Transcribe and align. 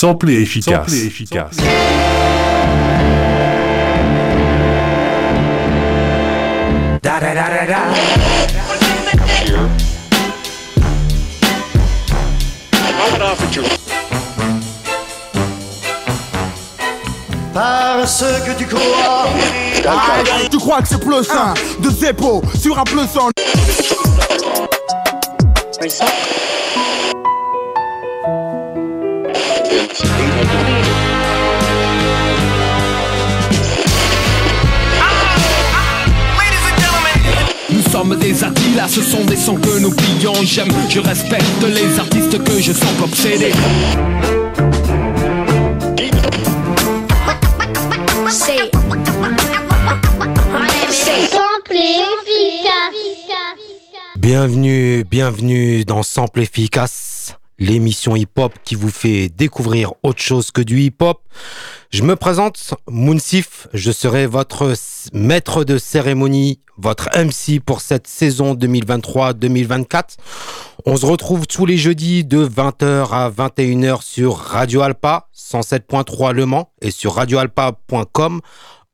Sample 0.00 0.30
efficace. 0.30 0.88
Sample 0.88 1.06
efficace. 1.06 1.56
Da, 7.02 7.20
da, 7.20 7.34
da, 7.34 7.48
da, 7.50 7.66
da. 7.66 7.80
Parce 17.52 18.24
que 18.46 18.52
tu 18.56 18.64
crois. 18.64 19.28
Tu 20.50 20.56
crois 20.56 20.80
que 20.80 20.88
c'est 20.88 20.98
plus 20.98 21.24
sain 21.24 21.52
de 21.78 21.90
Zeppo 21.90 22.42
sur 22.58 22.78
un 22.78 22.84
plus 22.84 23.18
en. 23.18 23.28
Sommes 38.00 38.16
des 38.18 38.42
artistes, 38.42 38.76
là 38.76 38.88
ce 38.88 39.02
sont 39.02 39.24
des 39.24 39.36
sons 39.36 39.56
que 39.56 39.78
nous 39.78 39.90
plions 39.90 40.32
J'aime, 40.42 40.72
je 40.88 41.00
respecte 41.00 41.44
les 41.62 41.98
artistes 41.98 42.42
que 42.42 42.58
je 42.58 42.72
sens 42.72 42.88
obsédés. 43.02 43.52
Bienvenue, 54.16 55.04
bienvenue 55.04 55.84
dans 55.84 56.02
Sample 56.02 56.40
Efficace, 56.40 57.09
l'émission 57.60 58.16
hip-hop 58.16 58.54
qui 58.64 58.74
vous 58.74 58.90
fait 58.90 59.28
découvrir 59.28 59.92
autre 60.02 60.20
chose 60.20 60.50
que 60.50 60.62
du 60.62 60.80
hip-hop. 60.80 61.20
Je 61.90 62.02
me 62.02 62.16
présente, 62.16 62.74
Mounsif, 62.88 63.68
je 63.74 63.92
serai 63.92 64.26
votre 64.26 64.72
maître 65.12 65.62
de 65.64 65.78
cérémonie, 65.78 66.60
votre 66.78 67.10
MC 67.14 67.60
pour 67.60 67.82
cette 67.82 68.06
saison 68.06 68.54
2023-2024. 68.54 70.16
On 70.86 70.96
se 70.96 71.06
retrouve 71.06 71.46
tous 71.46 71.66
les 71.66 71.76
jeudis 71.76 72.24
de 72.24 72.46
20h 72.46 73.10
à 73.12 73.30
21h 73.30 74.02
sur 74.02 74.36
Radio 74.36 74.80
Alpa 74.80 75.28
107.3 75.36 76.32
Le 76.32 76.46
Mans 76.46 76.72
et 76.80 76.90
sur 76.90 77.14
radioalpa.com 77.14 78.40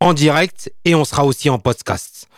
en 0.00 0.12
direct 0.12 0.72
et 0.84 0.94
on 0.94 1.04
sera 1.04 1.24
aussi 1.24 1.48
en 1.48 1.58
podcast. 1.58 2.28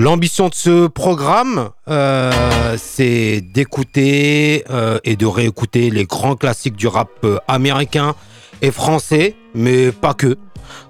L'ambition 0.00 0.48
de 0.48 0.54
ce 0.54 0.86
programme, 0.86 1.68
euh, 1.90 2.74
c'est 2.78 3.42
d'écouter 3.42 4.64
euh, 4.70 4.98
et 5.04 5.14
de 5.14 5.26
réécouter 5.26 5.90
les 5.90 6.06
grands 6.06 6.36
classiques 6.36 6.74
du 6.74 6.86
rap 6.86 7.10
euh, 7.24 7.36
américain 7.46 8.14
et 8.62 8.70
français, 8.70 9.36
mais 9.54 9.92
pas 9.92 10.14
que. 10.14 10.38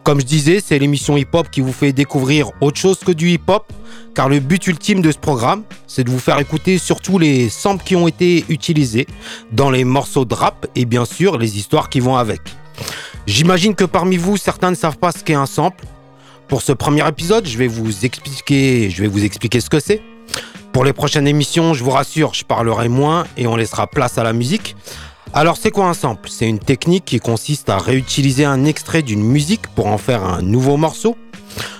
Comme 0.05 0.20
je 0.20 0.27
disais, 0.27 0.61
c'est 0.64 0.78
l'émission 0.78 1.16
hip-hop 1.16 1.50
qui 1.50 1.61
vous 1.61 1.72
fait 1.72 1.92
découvrir 1.92 2.53
autre 2.61 2.78
chose 2.78 3.00
que 3.00 3.11
du 3.11 3.31
hip-hop, 3.31 3.72
car 4.14 4.28
le 4.28 4.38
but 4.38 4.64
ultime 4.69 5.03
de 5.03 5.11
ce 5.11 5.19
programme, 5.19 5.64
c'est 5.88 6.05
de 6.05 6.11
vous 6.11 6.20
faire 6.20 6.38
écouter 6.38 6.78
surtout 6.78 7.19
les 7.19 7.48
samples 7.48 7.83
qui 7.83 7.97
ont 7.97 8.06
été 8.06 8.44
utilisés 8.48 9.08
dans 9.50 9.72
les 9.72 9.83
morceaux 9.83 10.25
de 10.25 10.34
rap 10.34 10.69
et 10.77 10.84
bien 10.84 11.05
sûr 11.05 11.36
les 11.36 11.58
histoires 11.58 11.88
qui 11.88 11.98
vont 11.98 12.14
avec. 12.14 12.42
J'imagine 13.27 13.75
que 13.75 13.84
parmi 13.84 14.16
vous, 14.16 14.36
certains 14.36 14.70
ne 14.70 14.77
savent 14.77 14.98
pas 14.98 15.11
ce 15.11 15.25
qu'est 15.25 15.34
un 15.34 15.47
sample, 15.47 15.84
pour 16.51 16.62
ce 16.62 16.73
premier 16.73 17.06
épisode, 17.06 17.47
je 17.47 17.56
vais 17.56 17.69
vous 17.69 18.05
expliquer, 18.05 18.91
ce 18.91 19.70
que 19.70 19.79
c'est. 19.79 20.03
Pour 20.73 20.84
les 20.84 20.93
prochaines 20.93 21.29
émissions, 21.29 21.75
je 21.75 21.84
vous 21.84 21.93
rassure, 21.93 22.34
je 22.34 22.45
parlerai 22.45 22.89
moins 22.89 23.25
et 23.37 23.47
on 23.47 23.55
laissera 23.55 23.87
place 23.87 24.19
à 24.19 24.25
la 24.25 24.33
musique. 24.33 24.75
Alors 25.33 25.56
c'est 25.56 25.71
quoi 25.71 25.87
un 25.87 25.95
sample? 25.95 26.28
C'est 26.28 26.48
une 26.48 26.59
technique 26.59 27.05
qui 27.05 27.21
consiste 27.21 27.71
à 27.71 27.78
réutiliser 27.78 28.45
un 28.45 28.65
extrait 28.65 29.03
d'une 29.03 29.23
musique 29.23 29.69
pour 29.77 29.87
en 29.87 29.97
faire 29.97 30.25
un 30.25 30.43
nouveau 30.43 30.77
morceau. 30.77 31.17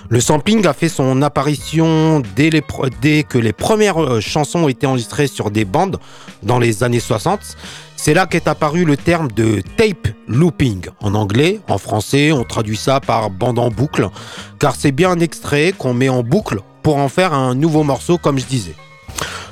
Le 0.07 0.21
sampling 0.21 0.65
a 0.65 0.73
fait 0.73 0.89
son 0.89 1.21
apparition 1.21 2.21
dès, 2.37 2.49
dès 3.01 3.23
que 3.23 3.37
les 3.37 3.53
premières 3.53 4.01
euh, 4.01 4.21
chansons 4.21 4.59
ont 4.59 4.69
été 4.69 4.87
enregistrées 4.87 5.27
sur 5.27 5.51
des 5.51 5.65
bandes 5.65 5.99
dans 6.43 6.59
les 6.59 6.83
années 6.83 6.99
60 7.01 7.39
c'est 8.03 8.15
là 8.15 8.25
qu'est 8.25 8.47
apparu 8.47 8.83
le 8.83 8.97
terme 8.97 9.27
de 9.31 9.61
tape 9.77 10.07
looping. 10.27 10.87
En 11.01 11.13
anglais, 11.13 11.59
en 11.69 11.77
français, 11.77 12.31
on 12.31 12.43
traduit 12.43 12.75
ça 12.75 12.99
par 12.99 13.29
bande 13.29 13.59
en 13.59 13.69
boucle, 13.69 14.09
car 14.57 14.75
c'est 14.75 14.91
bien 14.91 15.11
un 15.11 15.19
extrait 15.19 15.71
qu'on 15.77 15.93
met 15.93 16.09
en 16.09 16.23
boucle 16.23 16.61
pour 16.81 16.97
en 16.97 17.09
faire 17.09 17.31
un 17.35 17.53
nouveau 17.53 17.83
morceau, 17.83 18.17
comme 18.17 18.39
je 18.39 18.45
disais. 18.45 18.73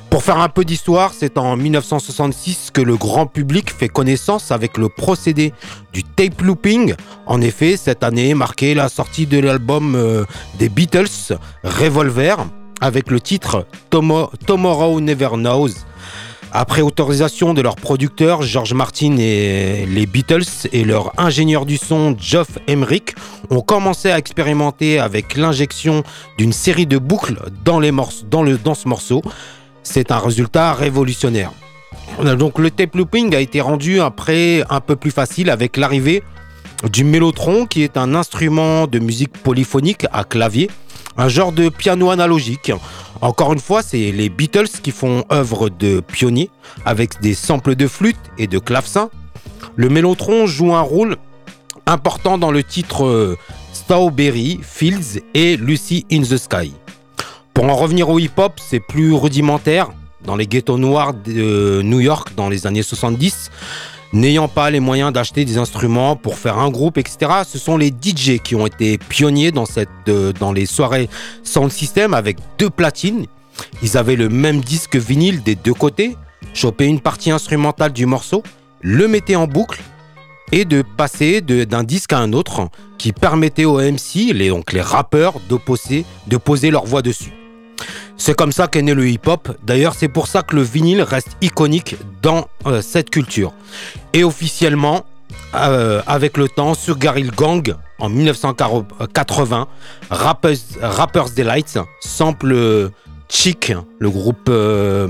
Pour 0.10 0.24
faire 0.24 0.40
un 0.40 0.50
peu 0.50 0.66
d'histoire, 0.66 1.14
c'est 1.16 1.38
en 1.38 1.56
1966 1.58 2.72
que 2.74 2.82
le 2.82 2.98
grand 2.98 3.28
public 3.28 3.70
fait 3.70 3.88
connaissance 3.88 4.52
avec 4.52 4.80
le 4.80 4.90
procédé 4.90 5.54
du 5.94 6.04
tape 6.04 6.42
looping. 6.42 6.96
En 7.28 7.42
effet, 7.42 7.78
cette 7.78 8.04
année 8.04 8.34
marquait 8.34 8.74
la 8.74 8.90
sortie 8.90 9.28
de 9.28 9.38
l'album 9.38 9.94
euh, 9.94 10.26
des 10.58 10.70
Beatles, 10.70 11.38
Revolver, 11.64 12.38
avec 12.82 13.12
le 13.12 13.20
titre 13.20 13.68
Tomorrow 13.92 15.02
Never 15.02 15.30
Knows. 15.34 15.70
Après 16.52 16.82
autorisation 16.82 17.54
de 17.54 17.62
leurs 17.62 17.76
producteurs 17.76 18.42
George 18.42 18.74
Martin 18.74 19.18
et 19.20 19.86
les 19.86 20.06
Beatles 20.08 20.68
et 20.74 20.84
leur 20.84 21.14
ingénieur 21.20 21.66
du 21.68 21.78
son 21.78 22.16
Geoff 22.20 22.58
Emerick 22.68 23.14
ont 23.52 23.62
commencé 23.62 24.10
à 24.10 24.18
expérimenter 24.18 25.00
avec 25.00 25.36
l'injection 25.36 26.04
d'une 26.40 26.52
série 26.52 26.88
de 26.88 26.98
boucles 26.98 27.38
dans, 27.64 27.80
les 27.80 27.92
ce 27.92 28.88
morceau. 28.88 29.22
C'est 29.84 30.12
un 30.12 30.18
résultat 30.18 30.74
révolutionnaire. 30.74 31.52
Donc 32.38 32.58
le 32.58 32.72
tape 32.72 32.96
looping 32.96 33.36
a 33.36 33.40
été 33.40 33.62
rendu 33.62 34.02
après 34.02 34.64
un 34.72 34.82
peu 34.82 34.96
plus 34.96 35.12
facile 35.12 35.52
avec 35.52 35.78
l'arrivée 35.78 36.24
du 36.92 37.04
mélotron 37.04 37.68
qui 37.68 37.84
est 37.84 37.96
un 37.96 38.16
instrument 38.16 38.88
de 38.88 38.98
musique 38.98 39.34
polyphonique 39.34 40.06
à 40.12 40.24
clavier, 40.24 40.70
un 41.18 41.28
genre 41.28 41.52
de 41.52 41.70
piano 41.70 42.10
analogique 42.10 42.72
encore 43.22 43.52
une 43.54 43.60
fois, 43.60 43.82
c'est 43.82 44.12
les 44.12 44.30
Beatles 44.30 44.70
qui 44.82 44.92
font 44.92 45.26
œuvre 45.32 45.70
de 45.70 46.00
pionnier 46.00 46.50
avec 46.86 47.20
des 47.22 47.34
samples 47.34 47.76
de 47.76 47.88
flûte 47.88 48.20
et 48.38 48.48
de 48.48 48.60
clavecin. 48.60 49.10
Le 49.76 49.90
mélotron 49.90 50.48
joue 50.48 50.74
un 50.74 50.82
rôle 50.82 51.18
important 51.86 52.38
dans 52.38 52.52
le 52.52 52.64
titre 52.64 53.06
euh, 53.06 53.38
Strawberry 53.74 54.60
Fields 54.62 55.22
et 55.34 55.58
Lucy 55.58 56.06
in 56.12 56.22
the 56.22 56.38
Sky. 56.38 56.74
Pour 57.54 57.66
en 57.66 57.76
revenir 57.76 58.10
au 58.10 58.20
hip-hop, 58.20 58.54
c'est 58.58 58.80
plus 58.80 59.14
rudimentaire. 59.14 59.90
Dans 60.24 60.36
les 60.36 60.48
ghettos 60.48 60.78
noirs 60.78 61.14
de 61.14 61.82
New 61.82 62.00
York 62.00 62.34
dans 62.36 62.50
les 62.50 62.68
années 62.68 62.84
70, 62.84 63.52
n'ayant 64.14 64.48
pas 64.48 64.70
les 64.70 64.80
moyens 64.80 65.14
d'acheter 65.14 65.46
des 65.46 65.58
instruments 65.58 66.16
pour 66.16 66.38
faire 66.38 66.58
un 66.58 66.70
groupe, 66.70 66.98
etc. 66.98 67.32
Ce 67.48 67.58
sont 67.58 67.78
les 67.78 67.90
DJ 67.90 68.40
qui 68.44 68.56
ont 68.56 68.66
été 68.66 68.98
pionniers 68.98 69.52
dans, 69.52 69.66
euh, 70.08 70.34
les 70.54 70.66
soirées 70.66 71.10
sound 71.44 71.72
system 71.72 72.14
avec 72.14 72.38
deux 72.58 72.70
platines. 72.70 73.26
Ils 73.84 73.98
avaient 73.98 74.16
le 74.16 74.30
même 74.30 74.62
disque 74.62 74.96
vinyle 74.96 75.44
des 75.44 75.56
deux 75.56 75.74
côtés, 75.74 76.16
choper 76.54 76.86
une 76.86 77.00
partie 77.00 77.32
instrumentale 77.32 77.92
du 77.92 78.06
morceau, 78.06 78.44
le 78.82 79.08
mettaient 79.08 79.36
en 79.36 79.48
boucle 79.48 79.82
et 80.52 80.66
de 80.66 80.82
passer 80.82 81.42
d'un 81.42 81.84
disque 81.84 82.14
à 82.14 82.20
un 82.20 82.34
autre 82.34 82.70
qui 82.98 83.14
permettait 83.14 83.66
aux 83.66 83.80
MC, 83.80 84.34
les, 84.34 84.50
donc 84.50 84.74
les 84.74 84.82
rappeurs, 84.82 85.36
de 85.48 86.38
poser 86.38 86.72
leur 86.72 86.86
voix 86.86 87.02
dessus. 87.02 87.34
C'est 88.20 88.36
comme 88.36 88.52
ça 88.52 88.68
qu'est 88.68 88.82
né 88.82 88.94
le 88.94 89.08
hip-hop. 89.08 89.58
D'ailleurs, 89.64 89.96
c'est 89.96 90.10
pour 90.10 90.28
ça 90.28 90.44
que 90.44 90.54
le 90.54 90.62
vinyle 90.62 91.02
reste 91.02 91.38
iconique 91.42 91.96
dans 92.22 92.50
euh, 92.68 92.82
cette 92.82 93.10
culture. 93.10 93.54
Et 94.12 94.26
officiellement, 94.26 95.06
euh, 95.56 96.02
avec 96.06 96.38
le 96.38 96.50
temps, 96.50 96.74
sur 96.74 96.98
Garil 96.98 97.32
Gang, 97.32 97.74
en 97.98 98.10
1980, 98.10 99.68
Rappers, 100.10 100.58
Rappers 100.82 101.30
Delight 101.30 101.80
sample 102.02 102.92
Chic, 103.30 103.72
le 104.00 104.10
groupe, 104.10 104.50
euh, 104.50 105.08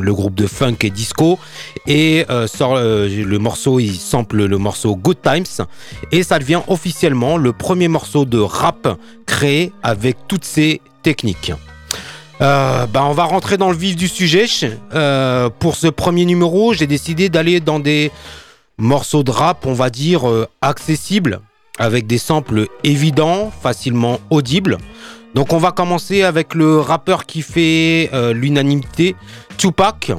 le 0.00 0.14
groupe 0.14 0.36
de 0.36 0.46
funk 0.46 0.76
et 0.82 0.90
disco, 0.90 1.40
et 1.88 2.24
sort 2.46 2.76
le 2.76 3.36
morceau, 3.38 3.80
il 3.80 3.96
sample 3.96 4.44
le 4.44 4.58
morceau 4.58 4.94
Good 4.94 5.20
Times, 5.20 5.66
et 6.12 6.22
ça 6.22 6.38
devient 6.38 6.60
officiellement 6.68 7.38
le 7.38 7.52
premier 7.52 7.88
morceau 7.88 8.24
de 8.24 8.38
rap 8.38 8.96
créé 9.26 9.72
avec 9.82 10.16
toutes 10.28 10.44
ces 10.44 10.80
techniques. 11.02 11.52
Euh, 12.40 12.86
bah, 12.86 13.04
on 13.04 13.12
va 13.12 13.24
rentrer 13.24 13.56
dans 13.56 13.70
le 13.70 13.76
vif 13.76 13.96
du 13.96 14.08
sujet. 14.08 14.46
Euh, 14.94 15.50
pour 15.50 15.76
ce 15.76 15.86
premier 15.86 16.24
numéro, 16.24 16.72
j'ai 16.72 16.86
décidé 16.86 17.28
d'aller 17.28 17.60
dans 17.60 17.78
des 17.78 18.10
morceaux 18.78 19.22
de 19.22 19.30
rap, 19.30 19.66
on 19.66 19.74
va 19.74 19.90
dire, 19.90 20.28
euh, 20.28 20.48
accessibles, 20.60 21.40
avec 21.78 22.06
des 22.06 22.18
samples 22.18 22.66
évidents, 22.84 23.50
facilement 23.62 24.18
audibles. 24.30 24.78
Donc 25.34 25.52
on 25.52 25.58
va 25.58 25.72
commencer 25.72 26.22
avec 26.22 26.54
le 26.54 26.78
rappeur 26.78 27.24
qui 27.24 27.40
fait 27.40 28.10
l'unanimité, 28.34 29.16
Tupac, 29.56 30.12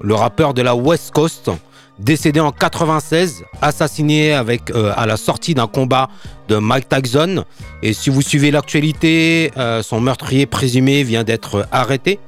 le 0.00 0.14
rappeur 0.14 0.54
de 0.54 0.62
la 0.62 0.74
West 0.74 1.10
Coast 1.10 1.50
décédé 1.98 2.40
en 2.40 2.52
96, 2.52 3.44
assassiné 3.62 4.34
euh, 4.34 4.92
à 4.96 5.06
la 5.06 5.16
sortie 5.16 5.54
d'un 5.54 5.66
combat 5.66 6.08
de 6.48 6.56
Mike 6.56 6.88
Tyson. 6.88 7.44
Et 7.82 7.92
si 7.92 8.10
vous 8.10 8.22
suivez 8.22 8.50
l'actualité, 8.50 9.52
euh, 9.56 9.82
son 9.82 10.00
meurtrier 10.00 10.46
présumé 10.46 11.02
vient 11.02 11.24
d'être 11.24 11.66
arrêté. 11.70 12.18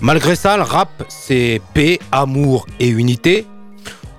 Malgré 0.00 0.36
ça, 0.36 0.56
le 0.56 0.62
rap, 0.62 0.88
c'est 1.08 1.60
paix, 1.72 1.98
amour 2.12 2.66
et 2.80 2.88
unité. 2.88 3.46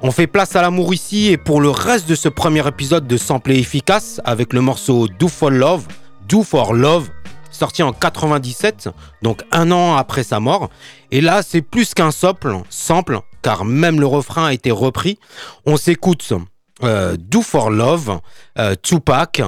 On 0.01 0.11
fait 0.11 0.27
place 0.27 0.55
à 0.55 0.61
l'amour 0.61 0.93
ici 0.93 1.27
et 1.31 1.37
pour 1.37 1.61
le 1.61 1.69
reste 1.69 2.07
de 2.07 2.15
ce 2.15 2.29
premier 2.29 2.65
épisode 2.67 3.07
de 3.07 3.17
Sample 3.17 3.53
et 3.53 3.59
Efficace 3.59 4.21
avec 4.23 4.53
le 4.53 4.61
morceau 4.61 5.07
Do 5.07 5.27
for 5.27 5.49
Love, 5.49 5.85
Do 6.27 6.43
for 6.43 6.73
Love, 6.73 7.09
sorti 7.51 7.81
en 7.81 7.91
97, 7.91 8.89
donc 9.21 9.43
un 9.51 9.71
an 9.71 9.95
après 9.95 10.23
sa 10.23 10.39
mort. 10.39 10.69
Et 11.11 11.21
là, 11.21 11.41
c'est 11.41 11.61
plus 11.61 11.93
qu'un 11.93 12.11
sample, 12.11 12.57
sample, 12.69 13.19
car 13.45 13.63
même 13.63 13.99
le 13.99 14.07
refrain 14.07 14.47
a 14.47 14.53
été 14.53 14.71
repris. 14.71 15.19
On 15.67 15.77
s'écoute 15.77 16.33
euh, 16.83 17.15
Do 17.15 17.43
for 17.43 17.69
Love, 17.69 18.19
euh, 18.57 18.73
Tupac, 18.81 19.43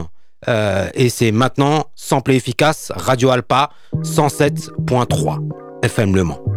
euh, 0.47 0.87
et 0.93 1.09
c'est 1.09 1.31
maintenant 1.31 1.87
Sample 1.95 2.33
Efficace, 2.33 2.91
Radio 2.95 3.31
Alpa 3.31 3.71
107.3 4.03 5.39
FM 5.81 6.15
Le 6.15 6.23
Mans. 6.25 6.56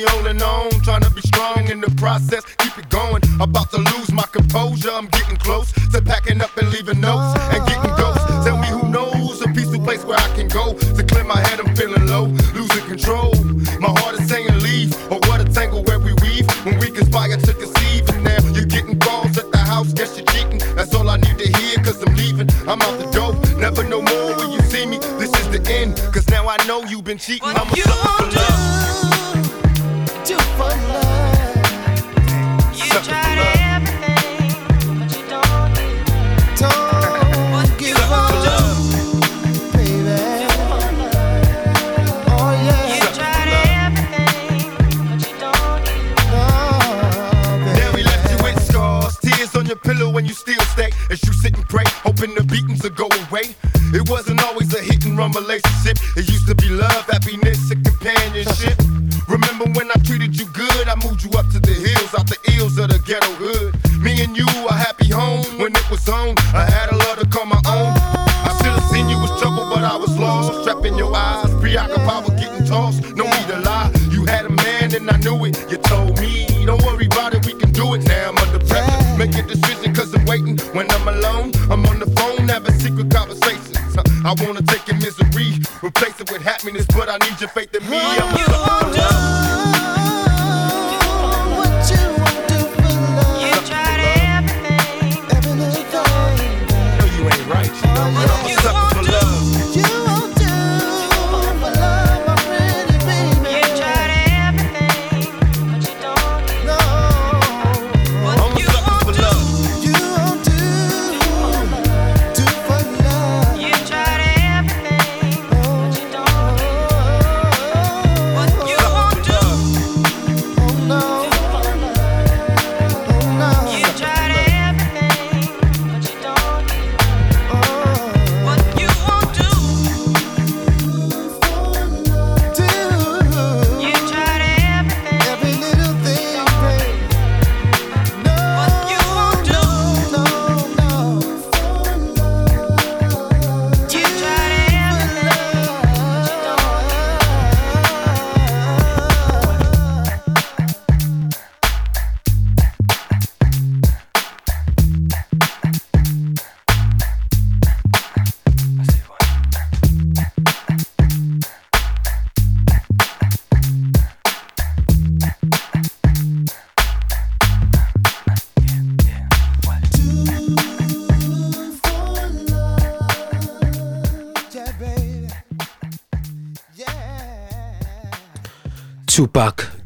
me 0.00 0.06
holding 0.10 0.42
on, 0.42 0.70
trying 0.82 1.02
to 1.02 1.10
be 1.10 1.20
strong 1.22 1.68
in 1.68 1.80
the 1.80 1.90
process. 1.96 2.44
Keep 2.58 2.78
it 2.78 2.88
going. 2.88 3.22
About 3.40 3.70
to 3.70 3.78
lose 3.78 4.12
my 4.12 4.24
composure. 4.32 4.90
I'm 4.90 5.06
getting 5.08 5.36
close 5.36 5.72
to 5.92 6.02
packing 6.02 6.40
up 6.40 6.56
and 6.56 6.70
leaving 6.70 7.00
notes 7.00 7.38
and 7.52 7.66
getting 7.66 7.94
ghosts. 7.96 8.24
Tell 8.44 8.58
me 8.58 8.68
who 8.68 8.88
knows 8.88 9.42
a 9.42 9.48
peaceful 9.48 9.80
place 9.80 10.04
where 10.04 10.18
I 10.18 10.28
can 10.36 10.48
go 10.48 10.74
to 10.74 11.02
clear 11.02 11.24
my 11.24 11.40
head. 11.48 11.60
I'm 11.60 11.74
feeling 11.76 12.06
low, 12.06 12.26
losing 12.54 12.84
control. 12.86 13.34
My 13.80 13.90
heart 14.00 14.20
is 14.20 14.28
saying 14.28 14.58
leave, 14.60 14.94
or 15.10 15.18
what 15.28 15.40
a 15.40 15.44
tangle 15.44 15.82
where 15.84 15.98
we 15.98 16.12
weave 16.22 16.48
when 16.64 16.78
we 16.78 16.90
conspire 16.90 17.36
to 17.36 17.54
conceive. 17.54 18.08
And 18.10 18.24
now 18.24 18.40
you're 18.54 18.66
getting 18.66 18.98
balls 18.98 19.36
at 19.38 19.50
the 19.52 19.58
house. 19.58 19.92
Guess 19.92 20.16
you're 20.16 20.26
cheating. 20.26 20.60
That's 20.76 20.94
all 20.94 21.08
I 21.08 21.16
need 21.16 21.38
to 21.38 21.48
hear, 21.58 21.76
cause 21.84 22.02
I'm 22.02 22.14
leaving. 22.16 22.48
I'm 22.68 22.80
out 22.80 22.96
the 22.98 23.08
door. 23.12 23.34
Never 23.58 23.84
no 23.84 24.00
more 24.00 24.34
will 24.36 24.52
you 24.54 24.62
see 24.62 24.86
me. 24.86 24.98
This 25.20 25.32
is 25.40 25.48
the 25.50 25.60
end, 25.70 25.96
cause 26.12 26.28
now 26.28 26.48
I 26.48 26.56
know 26.66 26.84
you've 26.84 27.04
been 27.04 27.18
cheating. 27.18 27.48
I'm 27.48 27.68
a 27.68 27.76
sucker. 27.76 28.09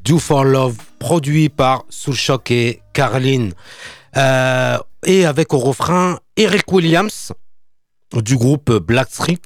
Do 0.05 0.19
for 0.19 0.45
Love, 0.45 0.77
produit 0.99 1.49
par 1.49 1.85
Soulshock 1.89 2.51
et 2.51 2.83
Caroline. 2.93 3.53
Euh, 4.17 4.79
et 5.07 5.27
avec 5.27 5.55
au 5.55 5.59
refrain 5.59 6.19
Eric 6.37 6.73
Williams 6.73 7.33
du 8.13 8.37
groupe 8.37 8.73
Black 8.73 9.09
Street. 9.11 9.41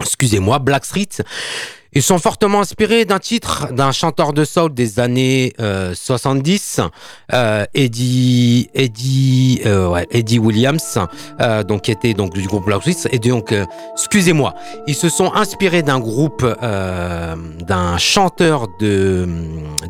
Excusez-moi, 0.00 0.58
Black 0.58 0.84
Street 0.84 1.08
ils 1.94 2.02
sont 2.02 2.18
fortement 2.18 2.60
inspirés 2.60 3.04
d'un 3.04 3.18
titre 3.18 3.72
d'un 3.72 3.92
chanteur 3.92 4.32
de 4.32 4.44
soul 4.44 4.72
des 4.72 4.98
années 4.98 5.52
euh, 5.60 5.94
70, 5.94 6.80
euh, 7.34 7.64
Eddie 7.74 8.70
Eddie 8.74 9.60
euh, 9.66 9.88
ouais, 9.88 10.06
Eddie 10.10 10.38
Williams, 10.38 10.98
euh, 11.40 11.62
donc 11.62 11.82
qui 11.82 11.90
était 11.90 12.14
donc 12.14 12.32
du 12.32 12.46
groupe 12.46 12.64
Black 12.64 12.80
Street. 12.82 13.10
Et 13.12 13.18
donc, 13.18 13.52
euh, 13.52 13.66
excusez-moi, 13.94 14.54
ils 14.86 14.94
se 14.94 15.08
sont 15.10 15.32
inspirés 15.34 15.82
d'un 15.82 16.00
groupe 16.00 16.44
euh, 16.62 17.36
d'un 17.66 17.98
chanteur 17.98 18.68
de 18.80 19.28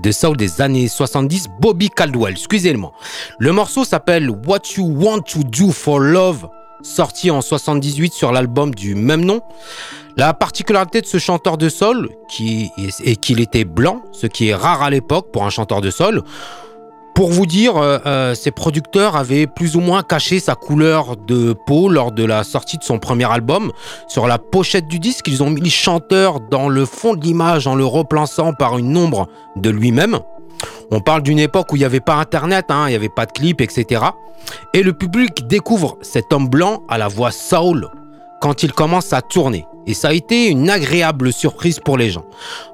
de 0.03 0.11
soul 0.13 0.37
des 0.37 0.61
années 0.61 0.89
70, 0.89 1.47
Bobby 1.61 1.89
Caldwell. 1.89 2.33
Excusez-moi. 2.33 2.93
Le 3.39 3.53
morceau 3.53 3.85
s'appelle 3.85 4.29
What 4.29 4.63
You 4.77 4.87
Want 4.87 5.21
to 5.21 5.45
Do 5.45 5.71
for 5.71 6.01
Love, 6.01 6.49
sorti 6.83 7.31
en 7.31 7.41
78 7.41 8.13
sur 8.13 8.33
l'album 8.33 8.75
du 8.75 8.95
même 8.95 9.25
nom. 9.25 9.41
La 10.17 10.35
particularité 10.35 11.01
de 11.01 11.07
ce 11.07 11.19
chanteur 11.19 11.57
de 11.57 11.69
soul 11.69 12.11
qui 12.29 12.71
est 13.05 13.17
qu'il 13.17 13.41
était 13.41 13.65
blanc, 13.65 14.03
ce 14.13 14.27
qui 14.27 14.49
est 14.49 14.55
rare 14.55 14.83
à 14.83 14.91
l'époque 14.91 15.33
pour 15.33 15.45
un 15.45 15.51
chanteur 15.51 15.81
de 15.81 15.91
soul. 15.91 16.23
Pour 17.15 17.31
vous 17.31 17.45
dire, 17.45 17.77
euh, 17.77 17.99
euh, 18.07 18.35
ses 18.35 18.51
producteurs 18.51 19.17
avaient 19.17 19.47
plus 19.47 19.77
ou 19.77 19.81
moins 19.81 20.03
caché 20.03 20.41
sa 20.41 20.55
couleur 20.55 21.17
de 21.17 21.55
peau 21.67 21.91
lors 21.91 22.11
de 22.11 22.25
la 22.25 22.43
sortie 22.43 22.79
de 22.79 22.83
son 22.83 22.99
premier 22.99 23.31
album. 23.31 23.71
Sur 24.09 24.27
la 24.27 24.39
pochette 24.39 24.89
du 24.89 24.99
disque, 24.99 25.29
ils 25.29 25.43
ont 25.43 25.51
mis 25.51 25.61
le 25.61 25.69
chanteur 25.69 26.41
dans 26.41 26.71
le 26.71 26.87
fond 26.87 27.15
de 27.15 27.23
l'image 27.23 27.67
en 27.67 27.75
le 27.75 27.85
replaçant 27.85 28.55
par 28.55 28.79
une 28.79 28.97
ombre 28.97 29.29
de 29.57 29.69
lui-même. 29.69 30.21
On 30.91 31.01
parle 31.01 31.23
d'une 31.23 31.39
époque 31.39 31.73
où 31.73 31.77
il 31.77 31.81
n'y 31.81 31.85
avait 31.85 32.01
pas 32.01 32.15
Internet, 32.17 32.67
hein, 32.69 32.85
il 32.87 32.91
n'y 32.91 32.97
avait 32.97 33.09
pas 33.09 33.27
de 33.27 33.33
clips, 33.33 33.61
etc. 33.61 34.03
Et 34.75 34.83
le 34.83 34.93
public 34.93 35.47
découvre 35.47 35.97
cet 36.03 36.33
homme 36.33 36.49
blanc 36.49 36.83
à 36.89 36.99
la 36.99 37.09
voix 37.09 37.31
soul 37.31 37.89
quand 38.41 38.63
il 38.63 38.73
commence 38.73 39.13
à 39.13 39.23
tourner. 39.23 39.67
Et 39.87 39.95
ça 39.95 40.09
a 40.09 40.13
été 40.13 40.49
une 40.49 40.71
agréable 40.71 41.33
surprise 41.33 41.81
pour 41.81 41.97
les 41.97 42.11
gens. 42.11 42.25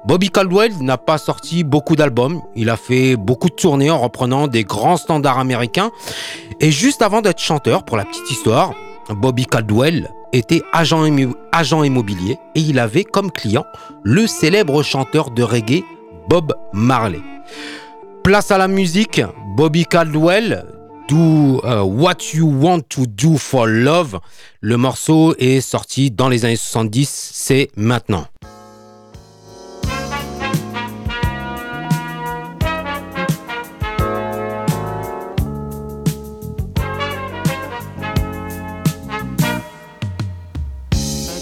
Bobby 0.05 0.29
Caldwell 0.29 0.73
n'a 0.81 0.97
pas 0.97 1.17
sorti 1.17 1.63
beaucoup 1.63 1.95
d'albums, 1.95 2.41
il 2.55 2.69
a 2.69 2.77
fait 2.77 3.15
beaucoup 3.15 3.49
de 3.49 3.55
tournées 3.55 3.89
en 3.89 3.99
reprenant 3.99 4.47
des 4.47 4.63
grands 4.63 4.97
standards 4.97 5.39
américains. 5.39 5.89
Et 6.59 6.71
juste 6.71 7.01
avant 7.01 7.21
d'être 7.21 7.39
chanteur, 7.39 7.83
pour 7.83 7.97
la 7.97 8.05
petite 8.05 8.29
histoire, 8.29 8.73
Bobby 9.09 9.45
Caldwell 9.47 10.11
était 10.33 10.61
agent, 10.71 11.03
immo- 11.05 11.35
agent 11.51 11.83
immobilier 11.83 12.37
et 12.53 12.59
il 12.59 12.77
avait 12.77 13.03
comme 13.03 13.31
client 13.31 13.65
le 14.03 14.27
célèbre 14.27 14.83
chanteur 14.83 15.31
de 15.31 15.41
reggae 15.41 15.83
Bob 16.29 16.53
Marley. 16.73 17.21
Place 18.23 18.51
à 18.51 18.59
la 18.59 18.67
musique, 18.67 19.19
Bobby 19.57 19.83
Caldwell, 19.83 20.63
Do 21.07 21.59
euh, 21.65 21.81
What 21.81 22.17
You 22.35 22.47
Want 22.47 22.81
to 22.89 23.07
Do 23.07 23.37
for 23.37 23.65
Love. 23.65 24.19
Le 24.61 24.77
morceau 24.77 25.33
est 25.39 25.59
sorti 25.59 26.11
dans 26.11 26.29
les 26.29 26.45
années 26.45 26.55
70, 26.55 27.31
c'est 27.33 27.69
maintenant. 27.75 28.27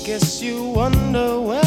Guess 0.05 0.41
you 0.41 0.71
wonder 0.73 1.41
where 1.41 1.66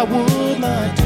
I 0.00 0.04
would 0.04 0.58
not 0.58 0.96
do. 0.96 1.04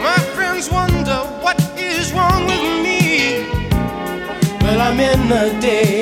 My 0.00 0.18
friends 0.36 0.70
wonder 0.70 1.18
what 1.42 1.58
is 1.76 2.12
wrong 2.12 2.46
with 2.46 2.84
me. 2.86 3.48
Well, 4.62 4.80
I'm 4.80 5.00
in 5.00 5.28
the 5.28 5.58
days 5.60 5.95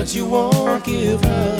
but 0.00 0.14
you 0.14 0.24
won't 0.24 0.82
give 0.82 1.22
up. 1.26 1.58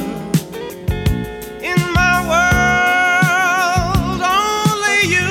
In 1.63 1.79
my 1.93 2.17
world, 2.33 4.23
only 4.41 5.01
you 5.15 5.31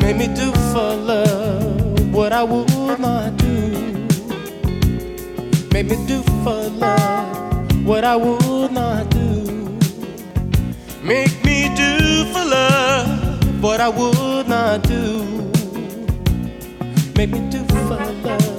made 0.00 0.16
me 0.16 0.28
do 0.28 0.52
for 0.70 0.94
love 0.94 2.14
what 2.14 2.32
I 2.32 2.44
would 2.44 3.00
not 3.00 3.36
do. 3.36 3.56
Made 5.72 5.88
me 5.90 5.96
do 6.06 6.22
for 6.44 6.68
love 6.84 7.84
what 7.84 8.04
I 8.04 8.14
would 8.14 8.70
not 8.70 9.10
do. 9.10 9.76
Make 11.02 11.44
me 11.44 11.68
do 11.74 12.24
for 12.32 12.44
love 12.44 13.60
what 13.60 13.80
I 13.80 13.88
would 13.88 14.46
not 14.46 14.84
do. 14.84 15.24
Make 17.16 17.30
me 17.30 17.40
do 17.50 17.64
for 17.88 17.98
love 18.22 18.49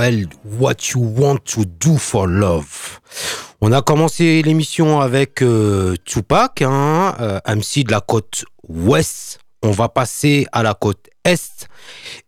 What 0.00 0.76
You 0.94 1.02
Want 1.02 1.40
to 1.54 1.64
Do 1.66 1.98
for 1.98 2.26
Love. 2.26 3.00
On 3.60 3.70
a 3.70 3.82
commencé 3.82 4.40
l'émission 4.40 5.00
avec 5.00 5.42
euh, 5.42 5.94
Tupac, 6.06 6.62
hein, 6.62 7.14
euh, 7.20 7.38
MC 7.46 7.84
de 7.84 7.90
la 7.90 8.00
côte 8.00 8.46
ouest. 8.66 9.40
On 9.62 9.72
va 9.72 9.90
passer 9.90 10.46
à 10.52 10.62
la 10.62 10.72
côte 10.72 11.10
est. 11.26 11.68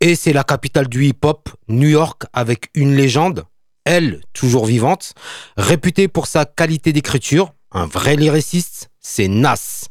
Et 0.00 0.17
c'est 0.17 0.35
la 0.35 0.45
capitale 0.45 0.87
du 0.87 1.07
hip-hop, 1.07 1.49
New 1.69 1.88
York, 1.88 2.25
avec 2.35 2.69
une 2.75 2.95
légende, 2.95 3.45
elle, 3.87 4.21
toujours 4.35 4.67
vivante, 4.67 5.14
réputée 5.57 6.09
pour 6.09 6.26
sa 6.26 6.45
qualité 6.45 6.93
d'écriture, 6.93 7.55
un 7.73 7.87
vrai 7.87 8.17
lyriciste, 8.17 8.91
c'est 9.00 9.29
Nas. 9.29 9.88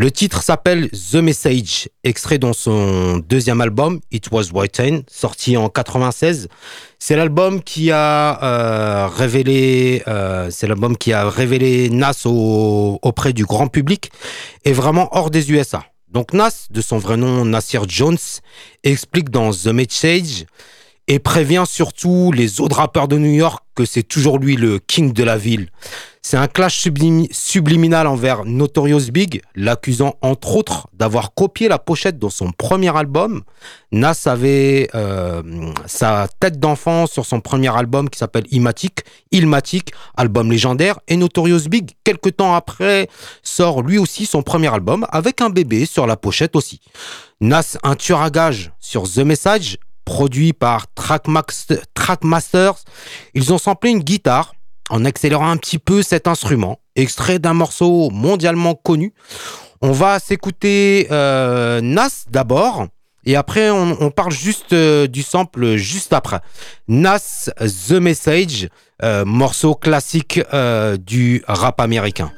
Le 0.00 0.12
titre 0.12 0.44
s'appelle 0.44 0.88
The 0.90 1.16
Message, 1.16 1.88
extrait 2.04 2.38
dans 2.38 2.52
son 2.52 3.18
deuxième 3.18 3.60
album, 3.60 3.98
It 4.12 4.30
Was 4.30 4.50
Written, 4.54 5.02
sorti 5.10 5.56
en 5.56 5.68
96. 5.68 6.46
C'est 7.00 7.16
l'album 7.16 7.60
qui 7.60 7.90
a 7.90 8.40
euh, 8.44 9.08
révélé, 9.08 10.04
euh, 10.06 10.50
c'est 10.52 10.68
l'album 10.68 10.96
qui 10.96 11.12
a 11.12 11.28
révélé 11.28 11.90
Nas 11.90 12.14
au- 12.26 13.00
auprès 13.02 13.32
du 13.32 13.44
grand 13.44 13.66
public 13.66 14.12
et 14.64 14.72
vraiment 14.72 15.08
hors 15.16 15.30
des 15.30 15.50
USA. 15.50 15.82
Donc 16.12 16.32
Nas, 16.32 16.68
de 16.70 16.80
son 16.80 16.98
vrai 16.98 17.16
nom 17.16 17.44
Nasir 17.44 17.82
Jones, 17.88 18.16
explique 18.84 19.30
dans 19.30 19.50
The 19.50 19.66
Message 19.66 20.46
et 21.08 21.18
prévient 21.18 21.64
surtout 21.66 22.30
les 22.30 22.60
autres 22.60 22.76
rappeurs 22.76 23.08
de 23.08 23.18
New 23.18 23.32
York 23.32 23.64
que 23.74 23.84
c'est 23.84 24.04
toujours 24.04 24.38
lui 24.38 24.54
le 24.54 24.78
king 24.78 25.12
de 25.12 25.24
la 25.24 25.36
ville. 25.36 25.70
C'est 26.20 26.36
un 26.36 26.48
clash 26.48 26.84
sublim- 26.84 27.28
subliminal 27.32 28.06
envers 28.06 28.44
Notorious 28.44 29.10
Big, 29.12 29.40
l'accusant 29.54 30.14
entre 30.20 30.56
autres 30.56 30.88
d'avoir 30.92 31.32
copié 31.32 31.68
la 31.68 31.78
pochette 31.78 32.18
dans 32.18 32.28
son 32.28 32.50
premier 32.50 32.94
album. 32.94 33.42
Nas 33.92 34.18
avait 34.26 34.90
euh, 34.94 35.42
sa 35.86 36.28
tête 36.40 36.58
d'enfant 36.58 37.06
sur 37.06 37.24
son 37.24 37.40
premier 37.40 37.74
album 37.74 38.10
qui 38.10 38.18
s'appelle 38.18 38.44
Ilmatic, 38.50 39.00
Ilmatic, 39.30 39.92
album 40.16 40.50
légendaire, 40.50 40.98
et 41.08 41.16
Notorious 41.16 41.68
Big, 41.70 41.92
quelques 42.04 42.36
temps 42.36 42.54
après, 42.54 43.08
sort 43.42 43.82
lui 43.82 43.96
aussi 43.98 44.26
son 44.26 44.42
premier 44.42 44.72
album 44.72 45.06
avec 45.10 45.40
un 45.40 45.50
bébé 45.50 45.86
sur 45.86 46.06
la 46.06 46.16
pochette 46.16 46.56
aussi. 46.56 46.80
Nas, 47.40 47.78
un 47.84 47.94
tueur 47.94 48.20
à 48.20 48.30
gage 48.30 48.72
sur 48.80 49.04
The 49.04 49.18
Message, 49.18 49.78
produit 50.04 50.52
par 50.52 50.86
Trackmaster- 50.96 51.82
Trackmasters. 51.94 52.76
Ils 53.34 53.52
ont 53.52 53.58
samplé 53.58 53.90
une 53.90 54.00
guitare 54.00 54.54
en 54.90 55.04
accélérant 55.04 55.50
un 55.50 55.56
petit 55.56 55.78
peu 55.78 56.02
cet 56.02 56.28
instrument, 56.28 56.80
extrait 56.96 57.38
d'un 57.38 57.54
morceau 57.54 58.10
mondialement 58.10 58.74
connu. 58.74 59.12
On 59.80 59.92
va 59.92 60.18
s'écouter 60.18 61.06
euh, 61.10 61.80
Nas 61.80 62.24
d'abord, 62.30 62.86
et 63.24 63.36
après 63.36 63.70
on, 63.70 64.10
parle 64.10 64.32
juste 64.32 64.72
euh, 64.72 65.06
du 65.06 65.22
sample 65.22 65.76
juste 65.76 66.12
après. 66.12 66.40
Nas, 66.88 67.50
The 67.58 67.92
Message, 67.92 68.68
euh, 69.02 69.24
morceau 69.24 69.74
classique 69.74 70.40
du 70.98 71.44
rap 71.46 71.80
américain. 71.80 72.32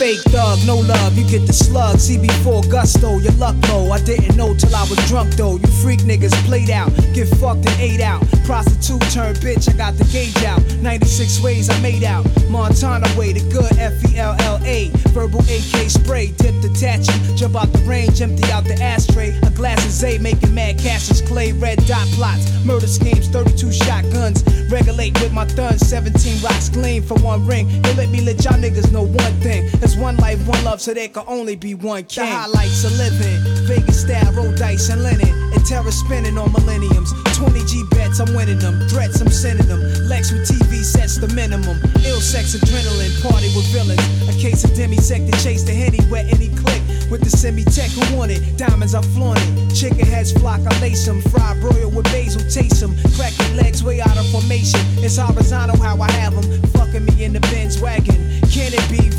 Fake 0.00 0.22
thug, 0.32 0.58
no 0.66 0.76
love, 0.76 1.18
you 1.18 1.28
get 1.28 1.46
the 1.46 1.52
slug. 1.52 1.96
CB4 1.96 2.70
gusto, 2.70 3.18
your 3.18 3.32
luck 3.32 3.54
low. 3.68 3.90
I 3.90 4.00
didn't 4.00 4.34
know 4.34 4.54
till 4.54 4.74
I 4.74 4.80
was 4.88 4.96
drunk 5.06 5.36
though. 5.36 5.56
You 5.56 5.66
freak 5.84 6.00
niggas 6.00 6.32
played 6.46 6.70
out, 6.70 6.88
get 7.12 7.28
fucked 7.36 7.68
and 7.68 7.78
ate 7.78 8.00
out. 8.00 8.24
Prostitute 8.46 9.02
turned 9.12 9.36
bitch, 9.44 9.68
I 9.68 9.76
got 9.76 9.98
the 9.98 10.04
gauge 10.04 10.42
out. 10.44 10.62
96 10.80 11.42
ways 11.42 11.68
I 11.68 11.78
made 11.82 12.02
out. 12.02 12.24
Montana 12.48 13.08
way, 13.18 13.34
the 13.34 13.44
good 13.52 13.76
F 13.76 13.92
E 14.08 14.16
L 14.16 14.34
L 14.40 14.58
A. 14.64 14.88
Verbal 15.12 15.40
AK 15.40 15.90
spray, 15.90 16.32
dip 16.38 16.58
detaching. 16.62 17.20
Jump 17.36 17.56
out 17.56 17.70
the 17.70 17.80
range, 17.80 18.22
empty 18.22 18.50
out 18.50 18.64
the 18.64 18.80
ashtray. 18.80 19.38
A 19.44 19.50
glass 19.50 19.84
of 19.84 19.90
Zay 19.90 20.16
making 20.16 20.54
mad 20.54 20.78
Cassius 20.78 21.20
Clay, 21.20 21.52
red 21.52 21.76
dot 21.84 22.08
plots. 22.16 22.48
Murder 22.64 22.86
schemes, 22.86 23.28
32 23.28 23.70
shotguns. 23.70 24.44
Regulate 24.70 25.12
with 25.20 25.32
my 25.34 25.44
thun, 25.44 25.76
17 25.76 26.42
rocks 26.42 26.70
gleam 26.70 27.02
for 27.02 27.18
one 27.18 27.46
ring. 27.46 27.68
They 27.82 27.92
let 27.94 28.08
me 28.08 28.22
let 28.22 28.42
y'all 28.44 28.54
niggas 28.54 28.90
know 28.92 29.02
one 29.02 29.34
thing. 29.40 29.68
There's 29.90 30.00
one 30.00 30.16
life, 30.18 30.38
one 30.46 30.62
love, 30.62 30.80
so 30.80 30.94
there 30.94 31.08
can 31.08 31.24
only 31.26 31.56
be 31.56 31.74
one 31.74 32.04
king. 32.04 32.22
The 32.22 32.30
highlights 32.30 32.84
of 32.84 32.96
living. 32.96 33.42
Vegas 33.66 34.02
style, 34.02 34.30
roll 34.34 34.54
dice 34.54 34.88
and 34.88 35.02
linen. 35.02 35.26
And 35.26 35.66
terror 35.66 35.90
spinning 35.90 36.38
on 36.38 36.52
millenniums. 36.52 37.12
20 37.34 37.58
G 37.66 37.82
bets, 37.90 38.20
I'm 38.20 38.32
winning 38.32 38.60
them. 38.60 38.86
Threats, 38.88 39.20
I'm 39.20 39.30
sending 39.30 39.66
them. 39.66 39.80
Lex 40.06 40.30
with 40.30 40.46
TV 40.46 40.84
sets 40.84 41.18
the 41.18 41.26
minimum. 41.34 41.82
Ill 42.06 42.20
sex, 42.20 42.54
adrenaline, 42.54 43.10
party 43.20 43.50
with 43.56 43.66
villains. 43.74 43.98
A 44.30 44.32
case 44.38 44.62
of 44.62 44.70
demisec 44.78 45.26
to 45.26 45.42
chase 45.42 45.64
the 45.64 45.72
henny, 45.72 45.98
wet 46.08 46.26
any 46.26 46.54
click. 46.54 46.82
With 47.10 47.22
the 47.22 47.30
semi 47.30 47.64
tech 47.64 47.90
who 47.90 48.16
want 48.16 48.30
it. 48.30 48.56
Diamonds, 48.56 48.94
I 48.94 49.02
flaunt 49.02 49.40
it. 49.42 49.74
Chicken 49.74 50.06
heads 50.06 50.30
flock, 50.30 50.60
I 50.60 50.80
lace 50.80 51.04
them. 51.04 51.20
Fried 51.20 51.60
broil 51.60 51.90
with 51.90 52.04
basil, 52.14 52.42
taste 52.42 52.78
them. 52.78 52.94
Crack 53.18 53.36
your 53.38 53.56
legs 53.58 53.82
way 53.82 54.00
out 54.00 54.16
of 54.16 54.28
formation. 54.30 54.78
It's 55.02 55.16
horizontal 55.16 55.82
how 55.82 56.00
I 56.00 56.12
have 56.12 56.38
them. 56.38 56.62
Fucking 56.78 57.06
me 57.06 57.24
in 57.24 57.32
the 57.32 57.40
Benz 57.40 57.80
wagon. 57.82 58.29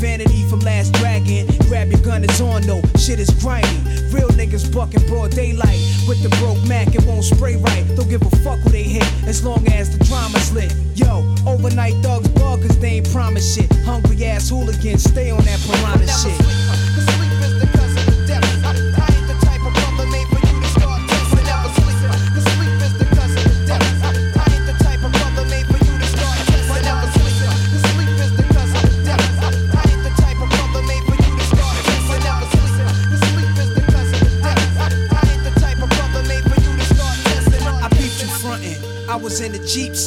Vanity 0.02 0.42
from 0.50 0.58
Last 0.58 0.94
Dragon? 0.94 1.46
Grab 1.68 1.92
your 1.92 2.00
gun, 2.00 2.24
it's 2.24 2.40
on 2.40 2.62
though. 2.62 2.82
Shit 2.98 3.20
is 3.20 3.30
grimy. 3.40 3.68
Real 4.10 4.28
niggas 4.30 4.66
bucking 4.74 5.06
broad 5.06 5.30
daylight. 5.30 5.78
With 6.08 6.20
the 6.24 6.28
broke 6.40 6.58
Mac, 6.66 6.92
it 6.92 7.04
won't 7.06 7.22
spray 7.22 7.54
right. 7.54 7.86
Don't 7.94 8.10
give 8.10 8.20
a 8.20 8.36
fuck 8.42 8.58
who 8.58 8.70
they 8.70 8.82
hit, 8.82 9.06
as 9.28 9.44
long 9.44 9.64
as 9.68 9.96
the 9.96 10.04
drama's 10.04 10.52
lit. 10.52 10.74
Yo, 10.96 11.22
overnight 11.46 11.94
thugs 12.02 12.26
bug, 12.30 12.62
cause 12.62 12.76
they 12.80 12.98
ain't 12.98 13.12
promise 13.12 13.54
shit. 13.54 13.72
Hungry 13.84 14.24
ass 14.24 14.48
hooligans, 14.48 15.04
stay 15.04 15.30
on 15.30 15.44
that 15.44 15.60
piranha 15.60 16.08
shit. 16.08 16.91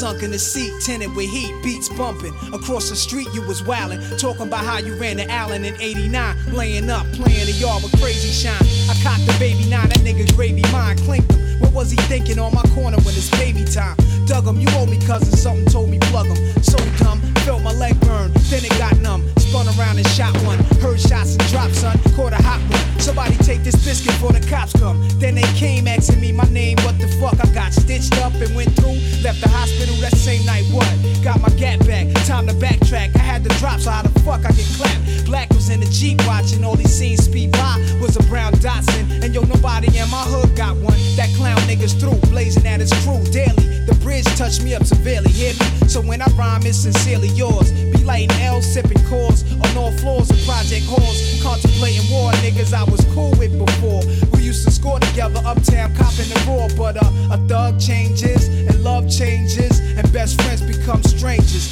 Sunk 0.05 0.21
in 0.21 0.29
the 0.29 0.37
seat, 0.37 0.71
tinted 0.81 1.15
with 1.15 1.27
heat, 1.27 1.51
beats 1.63 1.89
bumping. 1.89 2.31
Across 2.53 2.91
the 2.91 2.95
street, 2.95 3.27
you 3.33 3.41
was 3.41 3.63
wildin', 3.63 4.19
talking 4.19 4.43
about 4.43 4.63
how 4.63 4.77
you 4.77 4.93
ran 4.97 5.17
to 5.17 5.27
Allen 5.31 5.65
in 5.65 5.73
89, 5.81 6.53
laying 6.53 6.91
up, 6.91 7.07
playing 7.13 7.47
the 7.47 7.53
yard 7.53 7.81
with 7.81 7.91
crazy 7.99 8.29
shine. 8.29 8.53
I 8.87 8.93
cocked 9.01 9.25
the 9.25 9.35
baby 9.39 9.67
nine, 9.67 9.89
that 9.89 10.05
nigga 10.05 10.31
gravy 10.35 10.61
mine, 10.71 10.95
clinked 10.99 11.31
him. 11.33 11.59
What 11.59 11.73
was 11.73 11.89
he 11.89 11.97
thinking 12.05 12.37
on 12.37 12.53
my 12.53 12.61
corner 12.75 12.97
when 12.97 13.15
it's 13.15 13.31
baby 13.31 13.65
time? 13.65 13.97
Dug 14.27 14.45
him, 14.45 14.59
you 14.59 14.67
owe 14.77 14.85
me 14.85 14.99
cousin, 15.07 15.35
something 15.35 15.65
told 15.65 15.89
me 15.89 15.97
plug 16.13 16.27
him. 16.27 16.37
So 16.61 16.77
dumb, 17.03 17.19
felt 17.41 17.63
my 17.63 17.73
leg 17.73 17.99
burn, 18.01 18.31
then 18.53 18.63
it 18.63 18.77
got 18.77 18.95
numb. 18.99 19.25
Spun 19.39 19.65
around 19.73 19.97
and 19.97 20.07
shot 20.09 20.37
one, 20.43 20.59
heard 20.85 20.99
shots 20.99 21.31
and 21.33 21.47
drops, 21.49 21.79
son, 21.79 21.97
caught 22.15 22.31
a 22.31 22.43
hot 22.43 22.61
one. 22.69 22.84
Somebody 23.05 23.37
take 23.45 23.61
this 23.61 23.75
biscuit 23.85 24.13
before 24.17 24.31
the 24.31 24.41
cops 24.49 24.73
come. 24.73 24.97
Then 25.19 25.35
they 25.35 25.45
came 25.53 25.87
asking 25.87 26.19
me 26.19 26.31
my 26.31 26.49
name, 26.49 26.75
what 26.81 26.97
the 26.97 27.07
fuck? 27.21 27.37
I 27.39 27.45
got 27.53 27.71
stitched 27.71 28.17
up 28.17 28.33
and 28.33 28.49
went 28.55 28.75
through. 28.75 28.97
Left 29.21 29.39
the 29.41 29.47
hospital 29.47 29.93
that 30.01 30.17
same 30.17 30.43
night, 30.43 30.65
what? 30.73 30.89
Got 31.23 31.39
my 31.39 31.49
gat 31.49 31.85
back, 31.85 32.09
time 32.25 32.47
to 32.47 32.53
backtrack. 32.53 33.15
I 33.15 33.19
had 33.19 33.43
the 33.43 33.53
drop, 33.61 33.79
so 33.79 33.91
how 33.91 34.01
the 34.01 34.09
fuck 34.21 34.41
I 34.43 34.49
get 34.57 34.65
clapped? 34.73 35.25
Black 35.25 35.51
was 35.51 35.64
in 35.69 35.79
the 35.79 35.85
Jeep 35.87 36.19
watching, 36.27 36.63
all 36.63 36.75
these 36.75 36.93
scenes 36.93 37.25
speed 37.25 37.51
by 37.51 37.77
was 38.01 38.15
a 38.17 38.23
brown 38.23 38.53
Datsun. 38.53 39.23
And 39.23 39.33
yo, 39.33 39.41
nobody 39.41 39.87
in 39.97 40.09
my 40.09 40.23
hood 40.23 40.55
got 40.55 40.75
one. 40.77 40.97
That 41.15 41.29
clown 41.37 41.57
niggas 41.69 41.99
through, 41.99 42.19
blazing 42.29 42.67
at 42.67 42.79
his 42.79 42.93
crew 43.03 43.23
daily. 43.31 43.85
The 43.85 43.97
bridge 44.01 44.25
touched 44.37 44.63
me 44.63 44.75
up 44.75 44.83
severely, 44.83 45.31
hear 45.31 45.53
me? 45.53 45.87
So 45.87 46.01
when 46.01 46.21
I 46.21 46.27
rhyme, 46.37 46.65
it's 46.65 46.77
sincerely 46.79 47.29
yours. 47.29 47.71
Be 47.71 48.03
lighting 48.03 48.35
L, 48.41 48.61
sipping 48.61 49.03
cores 49.07 49.43
on 49.53 49.77
all 49.77 49.91
floors 49.97 50.29
of 50.29 50.37
project 50.45 50.85
halls. 50.85 51.41
Contemplating 51.41 52.09
war, 52.11 52.31
niggas 52.43 52.73
I 52.73 52.83
was 52.83 53.03
cool 53.13 53.31
with 53.37 53.57
before. 53.57 54.01
We 54.33 54.43
used 54.43 54.65
to 54.65 54.71
score 54.71 54.99
together, 54.99 55.41
uptown, 55.45 55.95
copping 55.95 56.29
the 56.29 56.43
raw. 56.47 56.67
But 56.75 56.97
uh, 57.01 57.33
a 57.33 57.37
thug 57.47 57.79
changes, 57.79 58.47
and 58.47 58.83
love 58.83 59.09
changes, 59.09 59.79
and 59.79 60.11
best 60.11 60.41
friends 60.41 60.61
become 60.61 61.01
strangers. 61.03 61.71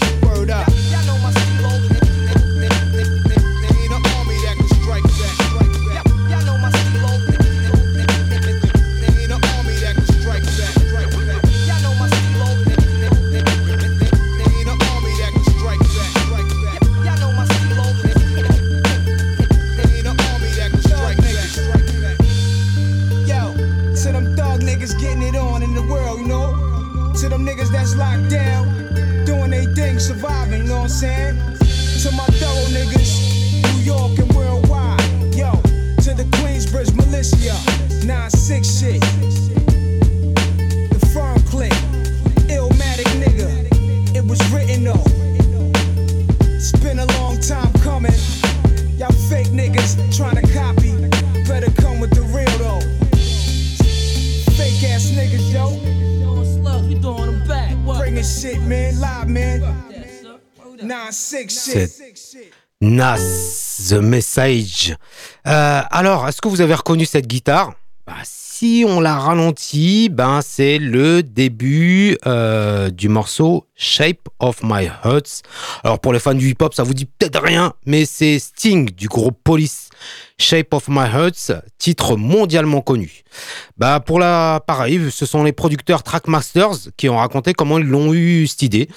The 63.93 63.97
Message. 63.97 64.95
Euh, 65.45 65.81
alors, 65.91 66.27
est-ce 66.27 66.41
que 66.41 66.47
vous 66.47 66.61
avez 66.61 66.73
reconnu 66.73 67.05
cette 67.05 67.27
guitare? 67.27 67.73
Bah, 68.07 68.13
Si 68.23 68.83
on 68.87 68.99
la 68.99 69.19
ralentit, 69.19 70.09
ben, 70.09 70.39
c'est 70.43 70.79
le 70.79 71.21
début 71.21 72.17
euh, 72.25 72.89
du 72.89 73.07
morceau 73.07 73.67
Shape 73.75 74.27
of 74.39 74.63
My 74.63 74.89
Hearts. 75.03 75.43
Alors, 75.83 75.99
pour 75.99 76.11
les 76.11 76.17
fans 76.17 76.33
du 76.33 76.49
hip-hop, 76.49 76.73
ça 76.73 76.81
vous 76.81 76.95
dit 76.95 77.05
peut-être 77.05 77.39
rien, 77.39 77.73
mais 77.85 78.05
c'est 78.05 78.39
Sting 78.39 78.89
du 78.89 79.07
groupe 79.07 79.37
Police. 79.43 79.89
Shape 80.39 80.73
of 80.73 80.87
My 80.87 81.05
Hearts, 81.13 81.51
titre 81.77 82.15
mondialement 82.15 82.81
connu. 82.81 83.21
Bah 83.77 83.99
pour 83.99 84.17
la 84.17 84.59
pareil, 84.65 85.11
ce 85.11 85.27
sont 85.27 85.43
les 85.43 85.53
producteurs 85.53 86.01
Trackmasters 86.01 86.89
qui 86.97 87.09
ont 87.09 87.17
raconté 87.17 87.53
comment 87.53 87.77
ils 87.77 87.85
l'ont 87.85 88.11
eu 88.11 88.47
cette 88.47 88.63
idée. 88.63 88.89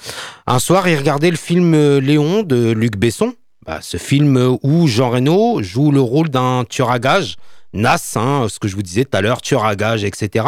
Un 0.47 0.57
soir, 0.57 0.87
ils 0.89 0.97
regardaient 0.97 1.29
le 1.29 1.37
film 1.37 1.75
euh, 1.75 1.99
Léon 2.01 2.41
de 2.41 2.71
Luc 2.71 2.97
Besson, 2.97 3.35
bah, 3.67 3.79
ce 3.81 3.97
film 3.97 4.57
où 4.63 4.87
Jean 4.87 5.09
Reno 5.09 5.61
joue 5.61 5.91
le 5.91 5.99
rôle 5.99 6.29
d'un 6.29 6.63
tueur 6.63 6.89
à 6.89 6.99
gages. 6.99 7.35
Nas, 7.73 8.13
hein, 8.15 8.47
ce 8.49 8.59
que 8.59 8.69
je 8.69 8.75
vous 8.77 8.81
disais 8.81 9.03
tout 9.03 9.17
à 9.17 9.21
l'heure, 9.21 9.41
tueur 9.41 9.65
à 9.65 9.75
gages, 9.75 10.05
etc. 10.05 10.45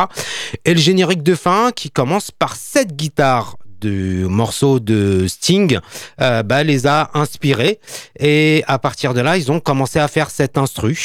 Et 0.63 0.73
le 0.73 0.79
générique 0.79 1.21
de 1.21 1.35
fin 1.35 1.71
qui 1.75 1.91
commence 1.91 2.31
par 2.31 2.55
cette 2.55 2.95
guitare 2.95 3.57
de 3.79 4.25
morceaux 4.27 4.79
de 4.79 5.25
Sting 5.27 5.79
euh, 6.21 6.43
bah, 6.43 6.63
les 6.63 6.87
a 6.87 7.11
inspirés. 7.13 7.79
Et 8.19 8.63
à 8.67 8.79
partir 8.79 9.13
de 9.13 9.21
là 9.21 9.37
ils 9.37 9.51
ont 9.51 9.59
commencé 9.59 9.99
à 9.99 10.07
faire 10.07 10.29
cet 10.29 10.57
instru 10.57 10.97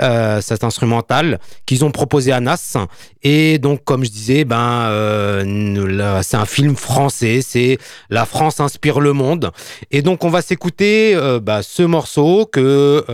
euh, 0.00 0.40
cet 0.40 0.64
instrumental 0.64 1.38
qu'ils 1.66 1.84
ont 1.84 1.90
proposé 1.90 2.32
à 2.32 2.40
Nas. 2.40 2.76
Et 3.22 3.58
donc 3.58 3.84
comme 3.84 4.04
je 4.04 4.10
disais 4.10 4.44
ben 4.44 4.86
euh, 4.88 6.22
c'est 6.22 6.36
un 6.36 6.46
film 6.46 6.76
français 6.76 7.40
c'est 7.42 7.78
la 8.08 8.26
France 8.26 8.60
inspire 8.60 9.00
le 9.00 9.12
monde. 9.12 9.50
Et 9.90 10.02
donc 10.02 10.24
on 10.24 10.30
va 10.30 10.42
s'écouter 10.42 11.18
bah, 11.42 11.62
ce 11.62 11.82
morceau 11.82 12.46
que 12.46 13.04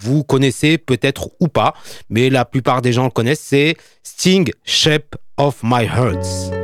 vous 0.00 0.24
connaissez 0.24 0.78
peut-être 0.78 1.30
ou 1.40 1.48
pas 1.48 1.74
mais 2.10 2.30
la 2.30 2.44
plupart 2.44 2.82
des 2.82 2.92
gens 2.92 3.04
le 3.04 3.10
connaissent 3.10 3.40
c'est 3.40 3.76
Sting 4.02 4.50
Shape 4.64 5.16
of 5.36 5.60
My 5.62 5.84
Hearts 5.84 6.63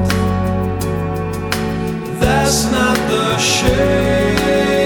The 3.11 3.37
shape, 3.37 4.80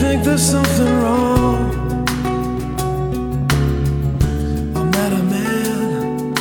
think 0.00 0.24
there's 0.24 0.42
something 0.42 0.92
wrong. 1.02 1.70
I'm 4.76 4.90
not 4.90 5.12
a 5.12 5.22
man 5.34 6.34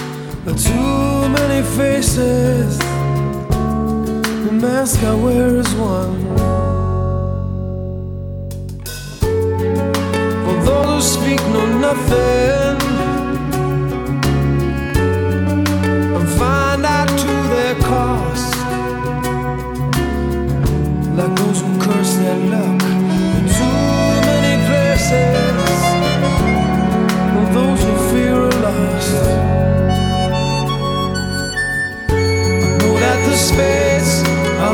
with 0.45 0.59
too 0.63 1.29
many 1.37 1.61
faces. 1.77 2.77
The 4.45 4.51
mask 4.51 5.03
I 5.03 5.13
wear 5.15 5.55
is 5.57 5.73
one. 5.75 6.21
For 10.45 10.57
those 10.65 11.15
who 11.15 11.21
speak 11.21 11.41
know 11.53 11.67
nothing. 11.79 12.62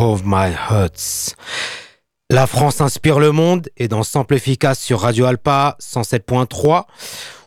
Of 0.00 0.22
My 0.24 0.52
Hearts. 0.70 1.34
La 2.30 2.46
France 2.46 2.80
inspire 2.80 3.18
le 3.18 3.32
monde 3.32 3.68
et 3.76 3.88
dans 3.88 4.02
Sample 4.02 4.34
Efficace 4.34 4.80
sur 4.80 5.00
Radio 5.00 5.26
Alpa 5.26 5.76
107.3. 5.80 6.84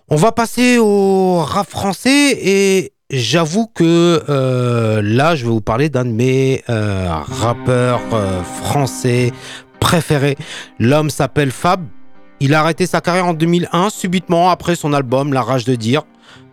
On 0.10 0.16
va 0.16 0.32
passer 0.32 0.78
au 0.78 1.40
rap 1.40 1.68
français 1.68 2.38
et 2.40 2.94
j'avoue 3.10 3.68
que 3.68 4.24
euh, 4.30 5.02
là, 5.02 5.36
je 5.36 5.46
vais 5.46 5.52
vous 5.52 5.62
parler 5.62 5.90
d'un 5.90 6.06
de 6.06 6.12
mes 6.12 6.64
euh, 6.70 7.08
rappeurs 7.10 8.02
euh, 8.14 8.44
français 8.44 9.32
préférés. 9.80 10.38
L'homme 10.80 11.10
s'appelle 11.10 11.52
Fab. 11.52 11.86
Il 12.40 12.54
a 12.54 12.60
arrêté 12.60 12.86
sa 12.86 13.02
carrière 13.02 13.26
en 13.26 13.34
2001, 13.34 13.90
subitement 13.90 14.50
après 14.50 14.76
son 14.76 14.94
album 14.94 15.34
La 15.34 15.42
Rage 15.42 15.66
de 15.66 15.76
Dire, 15.76 16.04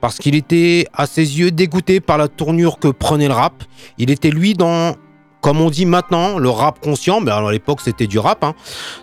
parce 0.00 0.18
qu'il 0.18 0.34
était 0.34 0.86
à 0.94 1.06
ses 1.06 1.40
yeux 1.40 1.50
dégoûté 1.50 2.00
par 2.00 2.16
la 2.16 2.28
tournure 2.28 2.78
que 2.78 2.88
prenait 2.88 3.28
le 3.28 3.34
rap. 3.34 3.64
Il 3.98 4.10
était 4.10 4.30
lui 4.30 4.54
dans, 4.54 4.94
comme 5.40 5.60
on 5.60 5.70
dit 5.70 5.86
maintenant, 5.86 6.38
le 6.38 6.48
rap 6.50 6.80
conscient, 6.80 7.20
mais 7.20 7.30
alors 7.30 7.48
à 7.48 7.52
l'époque 7.52 7.80
c'était 7.82 8.06
du 8.06 8.18
rap, 8.18 8.44
hein, 8.44 8.54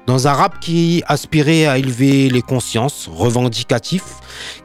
dans 0.05 0.27
un 0.27 0.33
rap 0.33 0.59
qui 0.59 1.03
aspirait 1.07 1.65
à 1.65 1.77
élever 1.77 2.29
les 2.29 2.41
consciences, 2.41 3.09
revendicatif, 3.11 4.03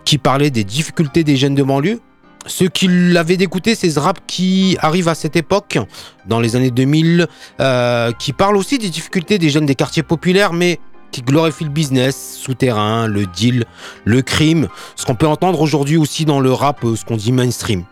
qui 0.05 0.19
parlait 0.19 0.51
des 0.51 0.65
difficultés 0.65 1.25
des 1.25 1.37
jeunes 1.37 1.55
de 1.55 1.63
banlieue. 1.63 2.01
Ceux 2.47 2.69
qui 2.69 2.89
l'avaient 2.89 3.37
d'écouter, 3.37 3.77
c'est 3.77 3.91
ce 3.91 4.01
rap 4.01 4.19
qui 4.27 4.77
arrive 4.81 5.07
à 5.07 5.15
cette 5.15 5.37
époque, 5.37 5.79
dans 6.27 6.41
les 6.41 6.57
années 6.57 6.73
2000, 6.73 7.29
euh, 7.61 8.11
qui 8.19 8.33
parle 8.33 8.57
aussi 8.57 8.79
des 8.79 8.91
difficultés 8.91 9.39
des 9.39 9.49
jeunes 9.49 9.67
des 9.67 9.77
quartiers 9.77 10.03
populaires, 10.03 10.53
mais 10.53 10.81
qui 11.12 11.22
glorifie 11.22 11.64
le 11.64 11.70
business 11.70 12.37
souterrain, 12.40 13.07
le 13.07 13.27
deal, 13.27 13.64
le 14.05 14.22
crime, 14.22 14.68
ce 14.96 15.05
qu'on 15.07 15.14
peut 15.14 15.27
entendre 15.29 15.61
aujourd'hui 15.61 15.96
aussi 15.96 16.25
dans 16.25 16.40
le 16.40 16.53
rap, 16.53 16.83
euh, 16.85 16.96
ce 16.96 17.05
qu'on 17.05 17.16
dit 17.16 17.31
mainstream. 17.33 17.85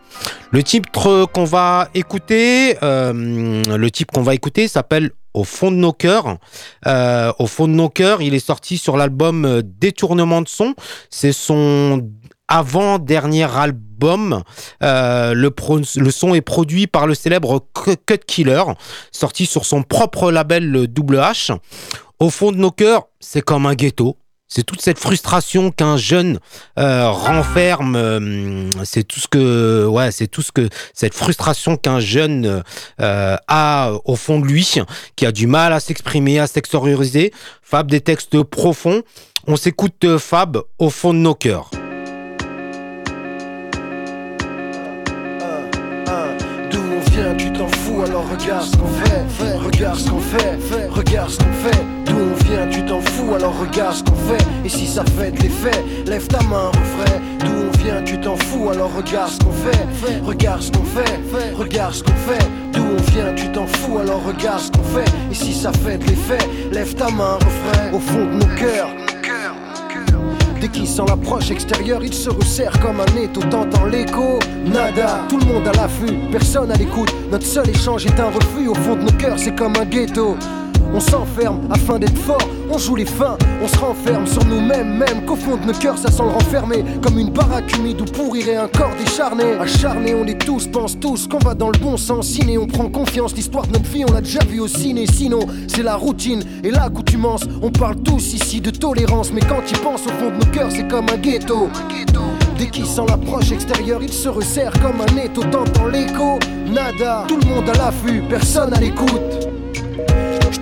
Le 0.50 0.62
titre 0.62 1.26
qu'on 1.26 1.44
va 1.44 1.88
écouter, 1.94 2.76
euh, 2.82 3.12
le 3.64 3.90
type 3.90 4.10
qu'on 4.10 4.22
va 4.22 4.34
écouter 4.34 4.66
s'appelle 4.66 5.10
Au 5.34 5.44
fond 5.44 5.70
de 5.70 5.76
nos 5.76 5.92
cœurs. 5.92 6.38
Euh, 6.86 7.32
Au 7.38 7.46
fond 7.46 7.68
de 7.68 7.72
nos 7.74 7.88
cœurs, 7.88 8.20
il 8.20 8.34
est 8.34 8.44
sorti 8.44 8.76
sur 8.78 8.96
l'album 8.96 9.44
euh, 9.44 9.62
Détournement 9.64 10.42
de 10.42 10.48
son. 10.48 10.74
C'est 11.10 11.32
son 11.32 12.08
avant-dernier 12.48 13.44
album. 13.44 14.42
Euh, 14.82 15.34
le, 15.34 15.54
le 15.96 16.10
son 16.10 16.34
est 16.34 16.40
produit 16.40 16.86
par 16.88 17.06
le 17.06 17.14
célèbre 17.14 17.64
Cu- 17.74 17.96
Cut 18.04 18.18
Killer, 18.26 18.62
sorti 19.12 19.46
sur 19.46 19.64
son 19.64 19.82
propre 19.84 20.32
label 20.32 20.68
le 20.68 20.88
Double 20.88 21.18
H. 21.18 21.56
Au 22.20 22.28
fond 22.28 22.52
de 22.52 22.58
nos 22.58 22.70
cœurs, 22.70 23.04
c'est 23.18 23.40
comme 23.40 23.64
un 23.64 23.74
ghetto. 23.74 24.18
C'est 24.46 24.62
toute 24.62 24.82
cette 24.82 24.98
frustration 24.98 25.70
qu'un 25.70 25.96
jeune 25.96 26.38
euh, 26.78 27.08
renferme. 27.08 27.96
euh, 27.96 28.68
c'est 28.84 29.04
tout 29.04 29.20
ce 29.20 29.26
que, 29.26 29.86
ouais, 29.86 30.10
c'est 30.10 30.26
tout 30.26 30.42
ce 30.42 30.52
que 30.52 30.68
cette 30.92 31.14
frustration 31.14 31.78
qu'un 31.78 31.98
jeune 31.98 32.62
euh, 33.00 33.36
a 33.48 33.92
au 34.04 34.16
fond 34.16 34.38
de 34.38 34.44
lui, 34.44 34.70
qui 35.16 35.24
a 35.24 35.32
du 35.32 35.46
mal 35.46 35.72
à 35.72 35.80
s'exprimer, 35.80 36.40
à 36.40 36.46
s'extérioriser. 36.46 37.32
Fab 37.62 37.90
des 37.90 38.02
textes 38.02 38.42
profonds. 38.42 39.02
On 39.46 39.56
s'écoute 39.56 40.18
Fab 40.18 40.58
au 40.78 40.90
fond 40.90 41.14
de 41.14 41.20
nos 41.20 41.34
cœurs. 41.34 41.70
D'où 46.70 46.80
on 46.80 47.10
vient, 47.12 47.34
tu 47.36 47.50
t'en 47.52 47.68
alors 48.02 48.24
regarde 48.30 48.64
ce 48.64 48.76
qu'on 48.76 48.86
fait. 48.86 49.56
Regarde 49.64 49.98
ce 49.98 50.10
qu'on 50.10 50.20
fait, 50.20 50.58
regarde 50.90 51.30
ce 51.30 51.38
qu'on 51.38 51.52
fait. 51.52 51.84
D'où 52.06 52.16
on 52.16 52.44
vient, 52.44 52.66
tu 52.70 52.84
t'en 52.84 53.00
fous, 53.00 53.34
alors 53.34 53.58
regarde 53.58 53.94
ce 53.94 54.02
qu'on 54.02 54.16
fait. 54.16 54.44
Et 54.64 54.68
si 54.68 54.86
ça 54.86 55.04
fait 55.04 55.30
de 55.30 55.42
l'effet, 55.42 55.84
lève 56.06 56.26
ta 56.26 56.42
main, 56.42 56.68
refrain. 56.68 57.20
D'où 57.40 57.52
on 57.68 57.78
vient, 57.82 58.02
tu 58.02 58.18
t'en 58.20 58.36
fous, 58.36 58.70
alors 58.70 58.90
regarde 58.94 59.30
ce 59.30 59.38
qu'on 59.38 59.52
fait. 59.52 60.20
Regarde 60.24 60.62
ce 60.62 60.70
qu'on 60.72 60.84
fait, 60.84 61.54
regarde 61.56 61.94
ce 61.94 62.02
qu'on 62.02 62.10
fait. 62.12 62.46
D'où 62.72 62.82
on 62.82 63.10
vient, 63.12 63.34
tu 63.34 63.50
t'en 63.52 63.66
fous, 63.66 63.98
alors 63.98 64.22
regarde 64.26 64.60
ce 64.60 64.70
qu'on 64.70 64.84
fait. 64.84 65.10
Et 65.30 65.34
si 65.34 65.52
ça 65.54 65.72
fait 65.72 65.98
de 65.98 66.04
l'effet, 66.04 66.38
lève 66.72 66.94
ta 66.94 67.10
main, 67.10 67.34
refrain. 67.34 67.92
Au 67.92 67.98
fond 67.98 68.24
de 68.26 68.44
nos 68.44 68.56
cœurs. 68.56 68.90
Dès 70.60 70.68
qu'il 70.68 70.86
sent 70.86 71.04
l'approche 71.08 71.50
extérieure, 71.50 72.04
il 72.04 72.12
se 72.12 72.28
resserre 72.28 72.78
comme 72.80 73.00
un 73.00 73.16
étau 73.16 73.40
tentant 73.44 73.86
l'écho. 73.86 74.38
Nada, 74.66 75.20
tout 75.28 75.38
le 75.38 75.46
monde 75.46 75.66
à 75.66 75.72
l'affût, 75.72 76.18
personne 76.30 76.70
à 76.70 76.74
l'écoute. 76.74 77.10
Notre 77.30 77.46
seul 77.46 77.68
échange 77.70 78.04
est 78.04 78.20
un 78.20 78.30
refus. 78.30 78.68
Au 78.68 78.74
fond 78.74 78.96
de 78.96 79.02
nos 79.02 79.12
cœurs, 79.12 79.38
c'est 79.38 79.56
comme 79.56 79.74
un 79.76 79.86
ghetto. 79.86 80.36
On 80.92 81.00
s'enferme 81.00 81.60
afin 81.70 81.98
d'être 81.98 82.18
fort, 82.18 82.48
on 82.70 82.76
joue 82.76 82.96
les 82.96 83.04
fins, 83.04 83.38
on 83.62 83.68
se 83.68 83.78
renferme 83.78 84.26
sur 84.26 84.44
nous-mêmes, 84.44 84.98
même 84.98 85.24
qu'au 85.24 85.36
fond 85.36 85.56
de 85.56 85.66
nos 85.66 85.72
cœurs 85.72 85.98
ça 85.98 86.10
sent 86.10 86.22
le 86.22 86.30
renfermer, 86.30 86.84
comme 87.02 87.18
une 87.18 87.30
baraque 87.30 87.76
humide 87.76 88.00
où 88.00 88.04
pourrirait 88.04 88.56
un 88.56 88.68
corps 88.68 88.90
décharné. 88.98 89.44
Acharné, 89.60 90.14
on 90.14 90.26
est 90.26 90.38
tous, 90.38 90.66
pense 90.66 90.98
tous 90.98 91.28
qu'on 91.28 91.38
va 91.38 91.54
dans 91.54 91.70
le 91.70 91.78
bon 91.78 91.96
sens, 91.96 92.26
ciné, 92.26 92.58
on 92.58 92.66
prend 92.66 92.88
confiance, 92.88 93.34
l'histoire 93.34 93.66
de 93.66 93.72
notre 93.72 93.88
vie 93.88 94.04
on 94.08 94.12
l'a 94.12 94.20
déjà 94.20 94.44
vu 94.44 94.60
au 94.60 94.68
ciné, 94.68 95.06
sinon 95.06 95.40
c'est 95.68 95.82
la 95.82 95.96
routine 95.96 96.42
et 96.64 96.70
l'accoutumance. 96.70 97.42
On 97.62 97.70
parle 97.70 97.96
tous 98.02 98.34
ici 98.34 98.60
de 98.60 98.70
tolérance, 98.70 99.32
mais 99.32 99.42
quand 99.42 99.62
il 99.70 99.78
pense 99.78 100.06
au 100.06 100.10
fond 100.10 100.30
de 100.30 100.44
nos 100.44 100.50
cœurs 100.52 100.70
c'est 100.70 100.88
comme 100.88 101.06
un 101.12 101.18
ghetto. 101.18 101.68
Dès 102.58 102.66
qu'il 102.66 102.84
sent 102.84 103.06
l'approche 103.08 103.52
extérieure, 103.52 104.02
il 104.02 104.12
se 104.12 104.28
resserre 104.28 104.72
comme 104.82 105.00
un 105.00 105.22
étau 105.22 105.42
tentant 105.44 105.86
l'écho. 105.86 106.38
Nada, 106.66 107.24
tout 107.26 107.38
le 107.42 107.48
monde 107.48 107.68
à 107.70 107.78
l'affût, 107.78 108.22
personne 108.28 108.74
à 108.74 108.80
l'écoute. 108.80 109.48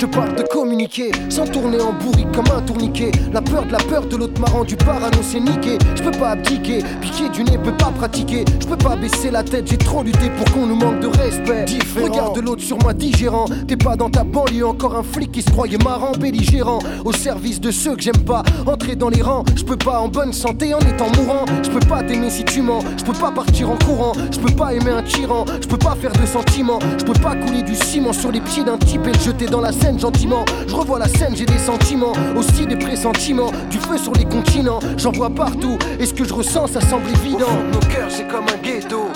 Je 0.00 0.06
te 0.06 0.14
parle 0.14 0.36
de 0.36 0.44
communiquer 0.44 1.10
sans 1.28 1.44
tourner 1.44 1.80
en 1.80 1.92
bourrique 1.92 2.30
comme 2.30 2.46
un 2.56 2.62
tourniquet. 2.62 3.10
La 3.32 3.42
peur 3.42 3.66
de 3.66 3.72
la 3.72 3.78
peur 3.78 4.06
de 4.06 4.16
l'autre 4.16 4.40
m'a 4.40 4.46
rendu 4.46 4.76
parano, 4.76 5.18
c'est 5.22 5.40
niqué. 5.40 5.76
Je 5.96 6.04
peux 6.04 6.12
pas 6.12 6.30
abdiquer, 6.30 6.84
piquer 7.00 7.28
du 7.30 7.42
nez 7.42 7.58
peut 7.58 7.76
pas 7.76 7.90
pratiquer. 7.90 8.44
Je 8.60 8.66
peux 8.68 8.76
pas 8.76 8.94
baisser 8.94 9.32
la 9.32 9.42
tête, 9.42 9.68
j'ai 9.68 9.76
trop 9.76 10.04
lutté 10.04 10.30
pour 10.36 10.48
qu'on 10.52 10.66
nous 10.66 10.76
manque 10.76 11.00
de 11.00 11.08
respect. 11.08 11.64
Regarde 12.00 12.36
de 12.36 12.42
l'autre 12.42 12.62
sur 12.62 12.78
moi 12.78 12.94
digérant. 12.94 13.46
T'es 13.66 13.76
pas 13.76 13.96
dans 13.96 14.08
ta 14.08 14.22
banlieue, 14.22 14.64
encore 14.64 14.94
un 14.94 15.02
flic 15.02 15.32
qui 15.32 15.42
se 15.42 15.50
croyait 15.50 15.78
marrant, 15.78 16.12
belligérant. 16.12 16.78
Au 17.04 17.12
service 17.12 17.60
de 17.60 17.72
ceux 17.72 17.96
que 17.96 18.02
j'aime 18.02 18.24
pas, 18.24 18.44
entrer 18.66 18.94
dans 18.94 19.08
les 19.08 19.22
rangs. 19.22 19.42
Je 19.56 19.64
peux 19.64 19.76
pas 19.76 19.98
en 19.98 20.06
bonne 20.06 20.32
santé 20.32 20.74
en 20.74 20.78
étant 20.78 21.10
mourant. 21.16 21.44
Je 21.64 21.70
peux 21.70 21.84
pas 21.88 22.04
t'aimer 22.04 22.30
si 22.30 22.44
tu 22.44 22.62
mens. 22.62 22.84
Je 22.96 23.02
peux 23.02 23.18
pas 23.18 23.32
partir 23.32 23.68
en 23.68 23.76
courant. 23.84 24.12
Je 24.30 24.38
peux 24.38 24.54
pas 24.54 24.74
aimer 24.74 24.92
un 24.92 25.02
tyran. 25.02 25.44
Je 25.60 25.66
peux 25.66 25.76
pas 25.76 25.96
faire 26.00 26.12
de 26.12 26.24
sentiments. 26.24 26.78
Je 27.00 27.04
peux 27.04 27.20
pas 27.20 27.34
couler 27.34 27.64
du 27.64 27.74
ciment 27.74 28.12
sur 28.12 28.30
les 28.30 28.40
pieds 28.40 28.62
d'un 28.62 28.78
type 28.78 29.04
et 29.04 29.12
le 29.12 29.18
jeter 29.18 29.46
dans 29.46 29.60
la 29.60 29.72
scène 29.72 29.87
gentiment. 29.96 30.44
Je 30.66 30.74
revois 30.74 30.98
la 30.98 31.06
scène, 31.06 31.36
j'ai 31.36 31.46
des 31.46 31.58
sentiments, 31.58 32.12
aussi 32.36 32.66
des 32.66 32.76
pressentiments. 32.76 33.52
Du 33.70 33.78
feu 33.78 33.96
sur 33.96 34.12
les 34.14 34.24
continents, 34.24 34.80
j'en 34.96 35.12
vois 35.12 35.30
partout. 35.30 35.78
Et 36.00 36.06
ce 36.06 36.12
que 36.12 36.24
je 36.24 36.34
ressens, 36.34 36.66
ça 36.66 36.80
semble 36.80 37.08
évident. 37.10 37.46
Au 37.46 37.72
fond 37.72 37.80
nos 37.80 37.94
cœurs, 37.94 38.10
c'est 38.10 38.26
comme 38.26 38.46
un 38.48 38.60
ghetto. 38.60 39.06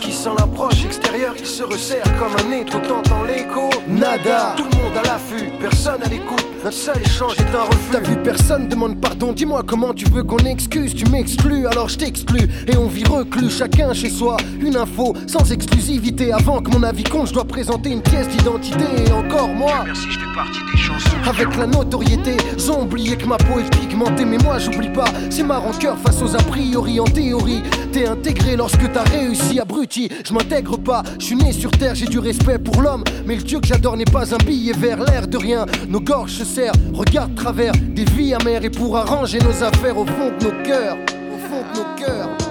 Qu'il 0.00 0.12
sent 0.12 0.30
l'approche 0.38 0.84
extérieure, 0.84 1.34
il 1.38 1.46
se 1.46 1.62
resserre 1.62 2.04
comme 2.18 2.32
un 2.46 2.52
étau 2.52 2.78
tentant 2.78 3.24
l'écho. 3.24 3.68
Nada, 3.88 4.54
tout 4.56 4.64
le 4.64 4.76
monde 4.76 4.96
à 4.96 5.02
l'affût, 5.02 5.50
personne 5.60 6.02
à 6.02 6.08
l'écoute. 6.08 6.44
Notre 6.64 6.76
seul 6.76 7.00
échange 7.00 7.34
est 7.38 7.56
un 7.56 7.62
refus. 7.62 7.90
T'as 7.92 8.00
vu, 8.00 8.16
personne 8.22 8.68
demande 8.68 9.00
pardon. 9.00 9.32
Dis-moi 9.32 9.62
comment 9.66 9.94
tu 9.94 10.04
veux 10.06 10.22
qu'on 10.24 10.38
excuse. 10.38 10.94
Tu 10.94 11.04
m'exclus, 11.06 11.66
alors 11.66 11.88
je 11.88 11.98
t'exclus. 11.98 12.48
Et 12.66 12.76
on 12.76 12.86
vit 12.86 13.04
reclus, 13.04 13.50
chacun 13.50 13.92
chez 13.92 14.10
soi. 14.10 14.36
Une 14.60 14.76
info 14.76 15.14
sans 15.26 15.50
exclusivité. 15.52 16.32
Avant 16.32 16.60
que 16.60 16.70
mon 16.70 16.82
avis 16.82 17.04
compte, 17.04 17.28
je 17.28 17.34
dois 17.34 17.44
présenter 17.44 17.90
une 17.90 18.02
pièce 18.02 18.28
d'identité. 18.28 18.84
Et 19.06 19.12
encore 19.12 19.48
moi. 19.48 19.84
Merci, 19.84 20.08
je 20.10 20.18
fais 20.18 20.34
partie 20.34 20.60
des 20.72 20.78
chansons. 20.78 21.16
Avec 21.28 21.56
la 21.56 21.66
notoriété, 21.66 22.36
j'ai 22.56 22.70
oublié 22.70 23.16
que 23.16 23.26
ma 23.26 23.36
peau 23.36 23.60
est 23.60 23.74
pigmentée. 23.98 24.24
Mais 24.24 24.38
moi, 24.38 24.58
j'oublie 24.58 24.90
pas. 24.90 25.06
C'est 25.30 25.42
ma 25.42 25.58
rancœur 25.58 25.98
face 25.98 26.22
aux 26.22 26.34
a 26.34 26.38
priori. 26.38 27.00
En 27.00 27.04
théorie, 27.04 27.62
t'es 27.92 28.06
intégré 28.06 28.56
lorsque 28.56 28.90
t'as 28.92 29.04
réussi, 29.04 29.60
abruti. 29.60 30.08
Je 30.24 30.32
m'intègre 30.32 30.76
pas. 30.76 31.02
Je 31.18 31.24
suis 31.24 31.36
né 31.36 31.52
sur 31.52 31.70
terre, 31.70 31.94
j'ai 31.94 32.06
du 32.06 32.18
respect 32.18 32.58
pour 32.58 32.82
l'homme. 32.82 33.04
Mais 33.26 33.36
le 33.36 33.42
Dieu 33.42 33.60
que 33.60 33.66
j'adore 33.66 33.96
n'est 33.96 34.04
pas 34.04 34.34
un 34.34 34.38
billet 34.38 34.72
vert, 34.72 35.02
l'air 35.02 35.26
de 35.26 35.36
rien. 35.36 35.66
Nos 35.88 36.00
gorges 36.00 36.32
se 36.32 36.44
serrent, 36.44 36.74
regarde 36.92 37.34
travers 37.34 37.72
des 37.72 38.04
vies 38.04 38.34
amères. 38.34 38.64
Et 38.64 38.70
pour 38.70 38.96
arranger 38.96 39.38
nos 39.38 39.62
affaires 39.62 39.98
au 39.98 40.06
fond 40.06 40.32
de 40.38 40.44
nos 40.44 40.62
cœurs, 40.62 40.96
au 41.34 41.48
fond 41.48 41.62
de 41.72 41.78
nos 41.78 41.96
cœurs, 41.96 42.47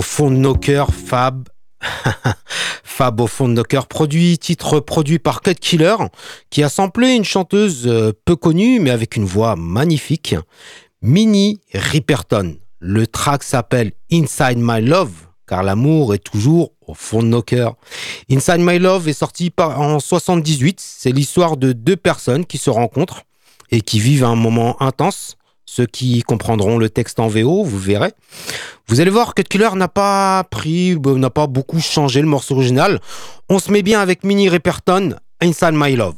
fond 0.00 0.30
de 0.30 0.36
nos 0.36 0.54
cœurs, 0.54 0.90
Fab. 0.92 1.48
Fab 2.84 3.20
au 3.20 3.26
fond 3.26 3.48
de 3.48 3.54
nos 3.54 3.62
cœurs, 3.62 3.86
produit, 3.86 4.38
titre 4.38 4.80
produit 4.80 5.18
par 5.18 5.42
Cut 5.42 5.54
Killer, 5.54 5.96
qui 6.50 6.62
a 6.62 6.68
samplé 6.68 7.14
une 7.14 7.24
chanteuse 7.24 7.86
euh, 7.86 8.12
peu 8.24 8.36
connue, 8.36 8.80
mais 8.80 8.90
avec 8.90 9.16
une 9.16 9.26
voix 9.26 9.54
magnifique, 9.56 10.34
Minnie 11.02 11.60
Riperton. 11.74 12.56
Le 12.78 13.06
track 13.06 13.42
s'appelle 13.42 13.92
Inside 14.10 14.58
My 14.58 14.80
Love, 14.80 15.12
car 15.46 15.62
l'amour 15.62 16.14
est 16.14 16.24
toujours 16.24 16.72
au 16.86 16.94
fond 16.94 17.22
de 17.22 17.28
nos 17.28 17.42
cœurs. 17.42 17.76
Inside 18.30 18.60
My 18.60 18.78
Love 18.78 19.08
est 19.08 19.12
sorti 19.12 19.52
en 19.58 20.00
78. 20.00 20.80
C'est 20.80 21.12
l'histoire 21.12 21.56
de 21.56 21.72
deux 21.72 21.96
personnes 21.96 22.46
qui 22.46 22.58
se 22.58 22.70
rencontrent 22.70 23.22
et 23.70 23.80
qui 23.80 23.98
vivent 23.98 24.24
un 24.24 24.36
moment 24.36 24.80
intense. 24.82 25.36
Ceux 25.66 25.86
qui 25.86 26.22
comprendront 26.22 26.78
le 26.78 26.88
texte 26.88 27.18
en 27.18 27.26
VO, 27.26 27.64
vous 27.64 27.78
verrez. 27.78 28.12
Vous 28.86 29.00
allez 29.00 29.10
voir 29.10 29.34
que 29.34 29.42
Killer 29.42 29.70
n'a 29.74 29.88
pas 29.88 30.44
pris, 30.48 30.92
euh, 30.92 31.18
n'a 31.18 31.30
pas 31.30 31.48
beaucoup 31.48 31.80
changé 31.80 32.20
le 32.20 32.28
morceau 32.28 32.54
original. 32.54 33.00
On 33.48 33.58
se 33.58 33.72
met 33.72 33.82
bien 33.82 34.00
avec 34.00 34.22
Minnie 34.22 34.48
Riperton, 34.48 35.16
Inside 35.42 35.72
My 35.74 35.96
Love. 35.96 36.14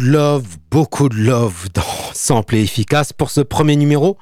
Love, 0.00 0.44
beaucoup 0.70 1.08
de 1.08 1.16
love 1.16 1.68
dans 1.74 1.82
Sample 2.14 2.56
et 2.56 2.62
efficace 2.62 3.12
pour 3.12 3.30
ce 3.30 3.40
premier 3.40 3.76
numéro. 3.76 4.16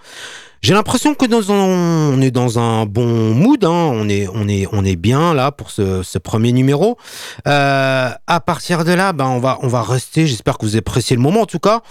J'ai 0.61 0.75
l'impression 0.75 1.15
que 1.15 1.25
dans 1.27 1.53
un- 1.53 2.13
on 2.15 2.21
est 2.21 2.33
dans 2.33 2.59
un 2.59 2.85
bon 2.85 3.33
mood, 3.33 3.65
hein. 3.65 3.69
on, 3.71 4.09
est, 4.09 4.27
on, 4.35 4.49
est, 4.49 4.67
on 4.73 4.85
est 4.85 4.97
bien 4.97 5.33
là 5.33 5.53
pour 5.53 5.71
ce, 5.71 6.19
premier 6.19 6.51
numéro. 6.53 6.99
Euh, 7.47 8.11
à 8.27 8.41
partir 8.41 8.85
de 8.85 8.93
là, 8.93 9.13
ben, 9.13 9.27
on, 9.27 9.39
va, 9.39 9.59
on 9.63 9.69
va 9.69 9.83
rester, 9.83 10.27
j'espère 10.27 10.59
que 10.59 10.67
vous 10.67 10.77
appréciez 10.77 11.15
le 11.15 11.23
moment 11.23 11.43
en 11.43 11.47
tout 11.47 11.61
cas. 11.61 11.83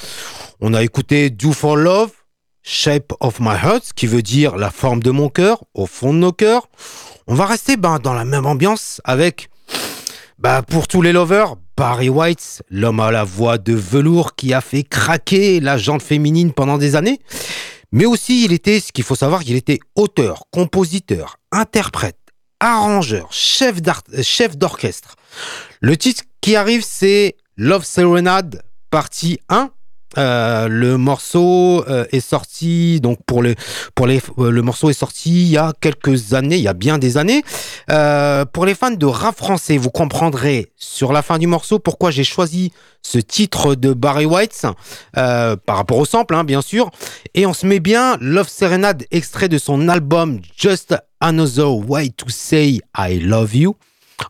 On 0.60 0.74
a 0.74 0.84
écouté 0.84 1.30
Do 1.30 1.54
for 1.54 1.78
Love, 1.78 2.12
Shape 2.62 3.14
of 3.22 3.40
My 3.40 3.56
Heart, 3.56 3.94
qui 3.96 4.06
veut 4.06 4.22
dire 4.22 4.58
la 4.58 4.70
forme 4.70 5.02
de 5.02 5.12
mon 5.12 5.30
cœur, 5.30 5.64
au 5.74 5.86
fond 5.86 6.14
de 6.14 6.20
nos 6.20 6.34
cœurs. 6.34 6.68
On 7.28 7.36
va 7.36 7.46
rester 7.46 7.78
ben, 7.78 8.00
dans 8.00 8.14
la 8.14 8.26
même 8.26 8.46
ambiance 8.46 9.00
avec 9.06 9.50
Bah 10.40 10.62
pour 10.62 10.90
tous 10.90 11.02
les 11.02 11.14
lovers, 11.14 11.56
Barry 11.78 12.10
White, 12.10 12.64
l'homme 12.72 13.00
à 13.00 13.12
la 13.12 13.24
voix 13.24 13.60
de 13.60 13.74
velours 13.74 14.36
qui 14.36 14.52
a 14.52 14.62
fait 14.62 14.82
craquer 14.82 15.60
la 15.60 15.78
jante 15.78 16.02
féminine 16.02 16.52
pendant 16.52 16.80
des 16.80 16.96
années. 16.96 17.20
Mais 17.92 18.06
aussi, 18.06 18.46
il 18.46 18.52
était, 18.52 18.80
ce 18.80 18.92
qu'il 18.92 19.04
faut 19.04 19.16
savoir, 19.16 19.44
qu'il 19.44 19.56
était 19.56 19.80
auteur, 19.96 20.46
compositeur, 20.52 21.38
interprète, 21.52 22.18
arrangeur, 22.60 23.32
chef 23.32 23.76
euh, 23.88 24.24
chef 24.24 24.58
d'orchestre. 24.58 25.16
Le 25.80 25.96
titre 25.96 26.24
qui 26.42 26.56
arrive, 26.56 26.84
c'est 26.84 27.36
Love 27.58 27.86
Serenade, 27.86 28.64
partie 28.90 29.38
1. 29.50 29.70
Euh, 30.18 30.68
le 30.68 30.98
morceau 30.98 31.86
euh, 31.88 32.06
est 32.12 32.22
sorti 32.22 33.00
donc 33.02 33.20
pour 33.28 33.44
les 33.44 33.56
pour 33.94 34.08
les 34.08 34.20
euh, 34.40 34.50
le 34.50 34.62
morceau 34.64 34.90
est 34.90 34.94
sorti 34.94 35.30
il 35.30 35.50
y 35.50 35.58
a 35.58 35.74
quelques 35.80 36.34
années 36.34 36.58
il 36.58 36.64
y 36.64 36.68
a 36.68 36.74
bien 36.74 36.98
des 36.98 37.18
années. 37.18 37.44
Pour 38.54 38.66
les 38.66 38.76
fans 38.76 38.92
de 38.92 39.06
rap 39.06 39.38
français 39.38 39.78
vous 39.78 39.92
comprendrez 39.92 40.72
sur 40.76 41.14
la 41.14 41.22
fin 41.22 41.38
du 41.38 41.48
morceau 41.48 41.80
pourquoi 41.80 42.12
j'ai 42.12 42.24
choisi 42.24 42.72
ce 43.02 43.20
titre 43.20 43.76
de 43.76 43.94
Barry 43.94 44.26
White 44.26 44.66
par 45.14 45.78
rapport 45.78 45.98
au 45.98 46.06
sample 46.06 46.36
hein, 46.36 46.44
bien 46.44 46.62
sûr. 46.62 46.90
Et 47.34 47.46
on 47.46 47.54
se 47.54 47.66
met 47.66 47.80
bien 47.80 48.18
Love 48.20 48.50
Serenade 48.50 49.06
extrait 49.12 49.50
de 49.50 49.58
son 49.58 49.88
album 49.88 50.40
Just 50.56 50.96
Another 51.20 51.76
Way 51.90 52.10
to 52.10 52.28
Say 52.30 52.80
I 52.98 53.20
Love 53.20 53.56
You 53.56 53.76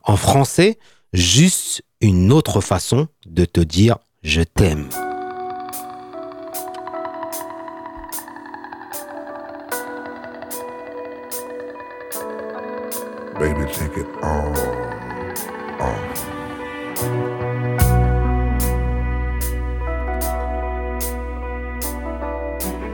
en 0.03 0.17
français. 0.17 0.77
Juste 1.13 1.81
une 2.01 2.33
autre 2.33 2.61
façon 2.61 3.07
de 3.25 3.45
te 3.45 3.61
dire 3.61 3.97
je 4.23 4.41
t'aime 4.41 4.89
Baby, 13.39 13.71
take 13.71 13.95
it 13.95 14.07
all 14.23 14.51
off. 15.79 16.25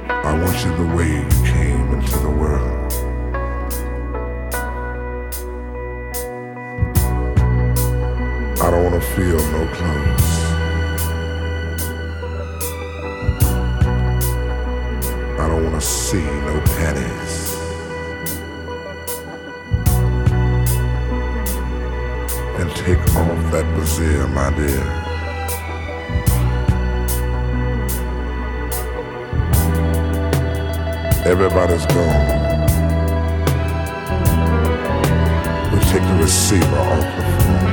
I 0.10 0.38
want 0.42 0.66
you 0.66 0.72
the 0.76 0.88
way 0.98 1.08
you 1.08 1.30
came 1.46 1.94
into 1.94 2.20
the 2.20 2.30
world. 2.30 2.92
I 8.62 8.70
don't 8.70 8.84
want 8.84 9.02
to 9.02 9.08
feel 9.16 9.40
no 9.52 9.66
clothes. 9.78 10.30
I 15.40 15.48
don't 15.48 15.64
want 15.64 15.76
to 15.76 15.88
see 15.88 16.22
no 16.22 16.62
panties. 16.76 17.43
And 22.64 22.76
take 22.78 23.00
off 23.18 23.52
that 23.52 23.66
brassiere, 23.76 24.28
my 24.28 24.50
dear. 24.56 24.84
Everybody's 31.26 31.86
gone. 31.88 32.30
We 35.72 35.78
take 35.92 36.06
the 36.08 36.16
receiver 36.22 36.78
off 36.78 37.08
the 37.18 37.24
phone. 37.34 37.70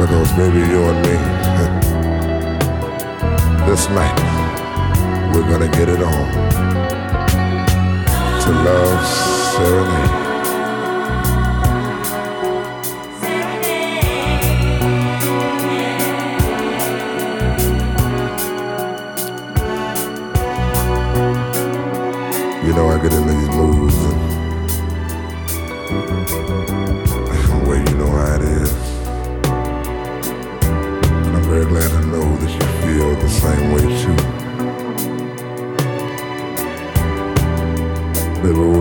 Because 0.00 0.30
baby, 0.32 0.60
you 0.72 0.82
and 0.90 1.00
me, 1.04 1.16
this 3.68 3.82
night, 3.90 4.18
we're 5.34 5.48
gonna 5.50 5.68
get 5.68 5.88
it 5.90 6.02
on 6.02 6.69
to 8.40 8.50
love 8.52 9.06
serenade. 9.06 10.29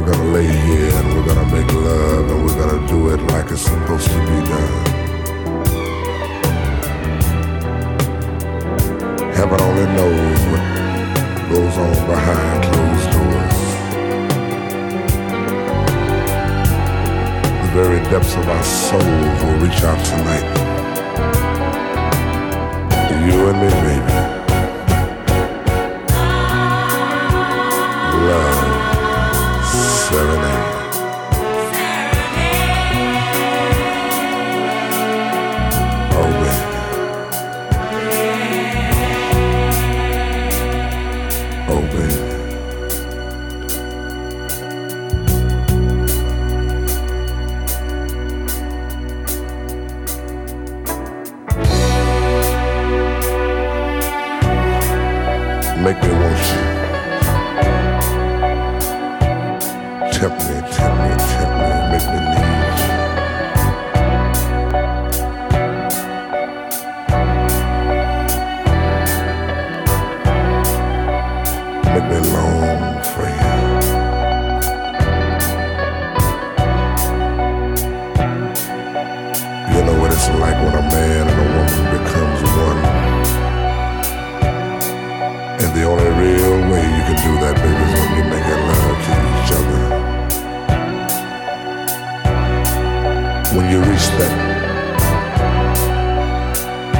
We're 0.09 0.15
gonna 0.15 0.33
lay 0.33 0.47
here 0.47 0.91
and 0.91 1.13
we're 1.13 1.25
gonna 1.25 1.55
make 1.55 1.71
love 1.73 2.31
and 2.31 2.45
we're 2.45 2.55
gonna 2.55 2.87
do 2.87 3.09
it 3.09 3.21
like 3.31 3.51
it's 3.51 3.61
supposed 3.61 4.07
to 4.07 4.19
be 4.19 4.39
done. 4.49 4.85
Heaven 9.33 9.61
only 9.61 9.85
knows 9.97 10.39
what 10.51 10.63
goes 11.49 11.77
on 11.77 11.93
behind 12.07 12.63
closed 12.63 13.11
doors. 13.11 13.59
The 17.61 17.71
very 17.73 17.99
depths 18.09 18.35
of 18.35 18.49
our 18.49 18.63
souls 18.63 19.43
will 19.43 19.59
reach 19.59 19.83
out 19.83 20.03
tonight. 20.05 20.47
You 23.27 23.49
and 23.49 23.59
me, 23.61 23.69
baby. 23.69 24.38
Tempt 60.19 60.35
me, 60.49 60.55
tempt 60.73 60.99
me, 60.99 61.09
tempt 61.15 61.55
me, 61.59 61.91
make 61.91 62.07
me 62.11 62.19
need 62.19 62.58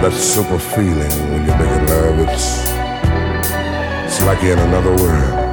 that 0.01 0.13
super 0.13 0.57
feeling 0.57 1.11
when 1.29 1.45
you're 1.45 1.57
making 1.57 1.87
love, 1.87 2.19
it's 2.19 2.69
it's 4.05 4.25
like 4.25 4.41
you're 4.41 4.53
in 4.53 4.59
another 4.59 4.95
world. 4.95 5.48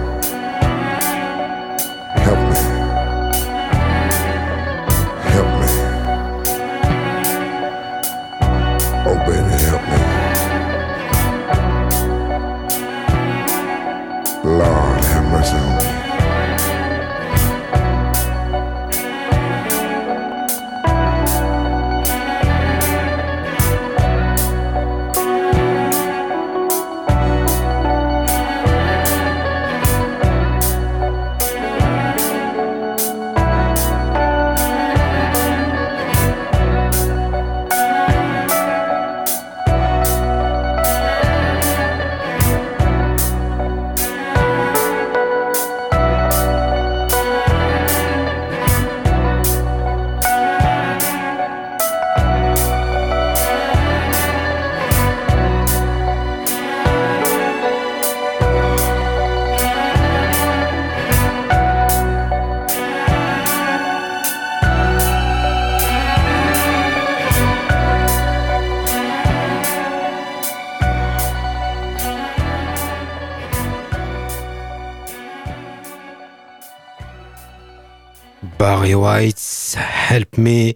White, 79.07 79.77
Help 80.11 80.37
Me, 80.37 80.73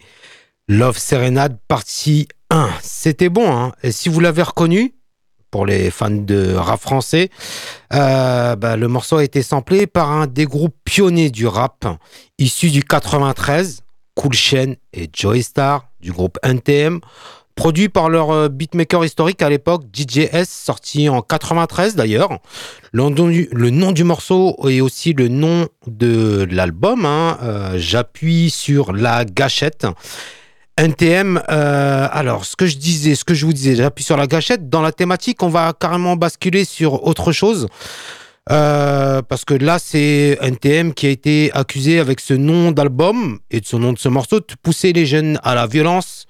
Love 0.68 0.99
Serenade, 0.99 1.59
partie 1.66 2.28
1. 2.51 2.70
C'était 2.81 3.28
bon, 3.28 3.53
hein 3.53 3.72
Et 3.83 3.91
si 3.91 4.09
vous 4.09 4.20
l'avez 4.20 4.43
reconnu, 4.43 4.95
pour 5.51 5.66
les 5.66 5.91
fans 5.91 6.11
de 6.11 6.55
rap 6.55 6.81
français, 6.81 7.28
euh, 7.93 8.55
bah, 8.55 8.76
le 8.76 8.87
morceau 8.87 9.16
a 9.16 9.24
été 9.24 9.43
samplé 9.43 9.89
par 9.89 10.12
un 10.12 10.28
des 10.28 10.45
groupes 10.45 10.76
pionniers 10.85 11.31
du 11.31 11.49
rap, 11.49 11.85
issu 12.39 12.70
du 12.70 12.85
93, 12.85 13.83
Cool 14.14 14.33
Chain 14.33 14.74
et 14.93 15.11
Joey 15.12 15.43
Star, 15.43 15.89
du 16.01 16.12
groupe 16.12 16.39
NTM, 16.45 17.01
produit 17.55 17.88
par 17.88 18.09
leur 18.09 18.30
euh, 18.30 18.48
beatmaker 18.48 19.05
historique 19.05 19.42
à 19.42 19.51
l'époque, 19.51 19.82
DJS, 19.92 20.44
sorti 20.46 21.09
en 21.09 21.20
93 21.22 21.94
d'ailleurs. 21.96 22.38
Le, 22.92 23.09
nom 23.70 23.92
du- 23.92 24.05
morceau 24.05 24.57
est 24.68 24.80
aussi 24.80 25.12
le 25.12 25.28
nom 25.28 25.68
de 25.86 26.46
l'album. 26.51 27.05
hein. 27.05 27.38
Euh, 27.42 27.74
J'appuie 27.76 28.51
sur 28.51 28.92
la 28.92 29.24
gâchette. 29.24 29.86
NTM, 30.78 31.42
euh, 31.51 32.09
alors 32.11 32.46
ce 32.46 32.57
que 32.57 32.64
je 32.66 32.78
disais, 32.78 33.14
ce 33.14 33.24
que 33.24 33.34
je 33.34 33.44
vous 33.44 33.53
disais, 33.53 33.76
j'appuie 33.76 34.05
sur 34.05 34.16
la 34.16 34.26
gâchette. 34.26 34.70
Dans 34.70 34.80
la 34.80 34.92
thématique, 34.92 35.42
on 35.42 35.48
va 35.51 35.74
carrément 35.78 36.16
basculer 36.16 36.64
sur 36.64 37.05
autre 37.07 37.32
chose. 37.32 37.66
Parce 38.46 39.44
que 39.44 39.55
là, 39.55 39.78
c'est 39.78 40.38
NTM 40.40 40.94
qui 40.94 41.07
a 41.07 41.11
été 41.11 41.51
accusé 41.53 42.01
avec 42.01 42.18
ce 42.20 42.34
nom 42.34 42.72
d'album 42.72 43.38
et 43.51 43.61
de 43.61 43.66
son 43.66 43.78
nom 43.78 43.92
de 43.92 43.98
ce 43.98 44.09
morceau 44.09 44.40
de 44.40 44.46
pousser 44.62 44.92
les 44.92 45.07
jeunes 45.07 45.38
à 45.44 45.55
la 45.55 45.66
violence. 45.66 46.26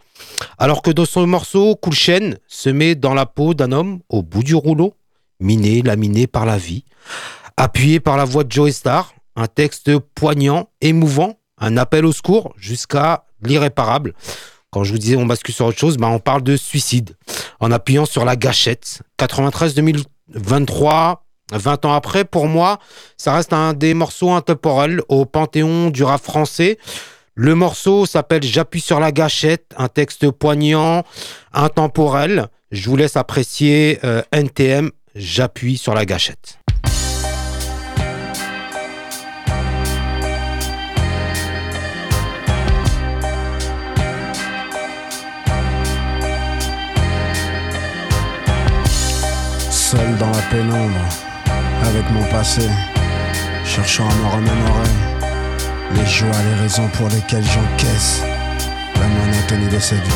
Alors 0.59 0.83
que 0.83 0.91
dans 0.91 1.05
son 1.05 1.27
morceau, 1.27 1.77
Cool 1.77 1.95
Chain 1.95 2.35
se 2.47 2.69
met 2.71 2.95
dans 2.95 3.15
la 3.15 3.27
peau 3.27 3.55
d'un 3.55 3.73
homme 3.73 4.01
au 4.09 4.23
bout 4.23 4.43
du 4.43 4.55
rouleau, 4.55 4.95
miné, 5.41 5.83
laminé 5.83 6.27
par 6.27 6.47
la 6.47 6.59
vie, 6.59 6.85
appuyé 7.57 8.01
par 8.01 8.17
la 8.17 8.25
voix 8.25 8.45
de 8.45 8.53
Joey 8.53 8.73
Star, 8.73 9.15
un 9.37 9.47
texte 9.47 9.97
poignant, 10.15 10.69
émouvant, 10.81 11.39
un 11.59 11.77
appel 11.77 12.05
au 12.05 12.13
secours 12.13 12.55
jusqu'à 12.57 13.25
l'irréparable. 13.43 14.15
Quand 14.71 14.85
je 14.85 14.93
vous 14.93 14.99
disais 14.99 15.17
on 15.17 15.27
bascule 15.27 15.55
sur 15.55 15.67
autre 15.67 15.79
chose, 15.79 15.97
bah 15.97 16.09
on 16.09 16.21
parle 16.21 16.43
de 16.43 16.57
suicide 16.57 17.17
en 17.59 17.73
appuyant 17.73 18.07
sur 18.07 18.25
la 18.25 18.37
gâchette. 18.37 19.03
93-2023, 19.19 21.17
20 21.53 21.85
ans 21.85 21.93
après, 21.93 22.25
pour 22.25 22.47
moi, 22.47 22.79
ça 23.17 23.35
reste 23.35 23.53
un 23.53 23.73
des 23.73 23.95
morceaux 23.95 24.31
intemporels 24.31 25.03
au 25.09 25.25
panthéon 25.25 25.91
du 25.91 26.05
rap 26.05 26.23
français. 26.23 26.79
Le 27.35 27.55
morceau 27.55 28.07
s'appelle 28.07 28.43
J'appuie 28.43 28.81
sur 28.81 29.01
la 29.01 29.13
gâchette, 29.13 29.73
un 29.77 29.89
texte 29.89 30.31
poignant, 30.31 31.05
intemporel. 31.53 32.49
Je 32.73 32.89
vous 32.89 32.97
laisse 32.97 33.17
apprécier 33.17 33.99
euh, 34.05 34.23
NTM, 34.33 34.91
J'appuie 35.15 35.77
sur 35.77 35.95
la 35.95 36.05
gâchette. 36.05 36.59
Seul 49.71 50.17
dans 50.19 50.31
la 50.31 50.43
pénombre, 50.51 51.09
avec 51.85 52.09
mon 52.11 52.25
passé, 52.31 52.69
cherchant 53.65 54.09
à 54.09 54.15
me 54.15 54.27
remémorer 54.37 55.10
les 55.95 56.07
joies, 56.07 56.29
les 56.49 56.63
raisons 56.63 56.89
pour 56.89 57.09
lesquelles 57.09 57.45
j'encaisse 57.45 58.23
la 59.01 59.07
monotonie 59.07 59.69
de 59.69 59.79
cette 59.79 60.03
vie. 60.03 60.13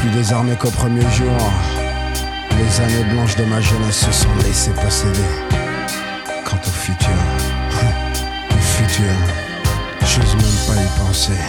Plus 0.00 0.10
désarmé 0.10 0.54
qu'au 0.56 0.70
premier 0.70 1.08
jour, 1.10 1.38
les 2.58 2.80
années 2.80 3.04
blanches 3.12 3.36
de 3.36 3.44
ma 3.44 3.60
jeunesse 3.60 4.04
se 4.06 4.12
sont 4.12 4.34
laissées 4.44 4.72
posséder. 4.72 5.30
Quant 6.44 6.60
au 6.66 6.70
futur, 6.70 7.08
le 8.50 8.60
futur, 8.60 9.12
j'ose 10.00 10.34
même 10.36 10.60
pas 10.66 10.80
y 10.80 11.06
penser. 11.06 11.40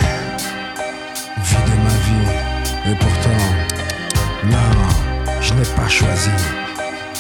Vider 1.44 1.80
ma 1.84 1.98
vie, 2.06 2.92
et 2.92 2.96
pourtant, 2.96 3.44
non, 4.46 4.88
je 5.42 5.54
n'ai 5.54 5.66
pas 5.76 5.88
choisi. 5.88 6.32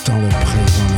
Tant 0.03 0.17
le 0.17 0.30
présent 0.30 0.97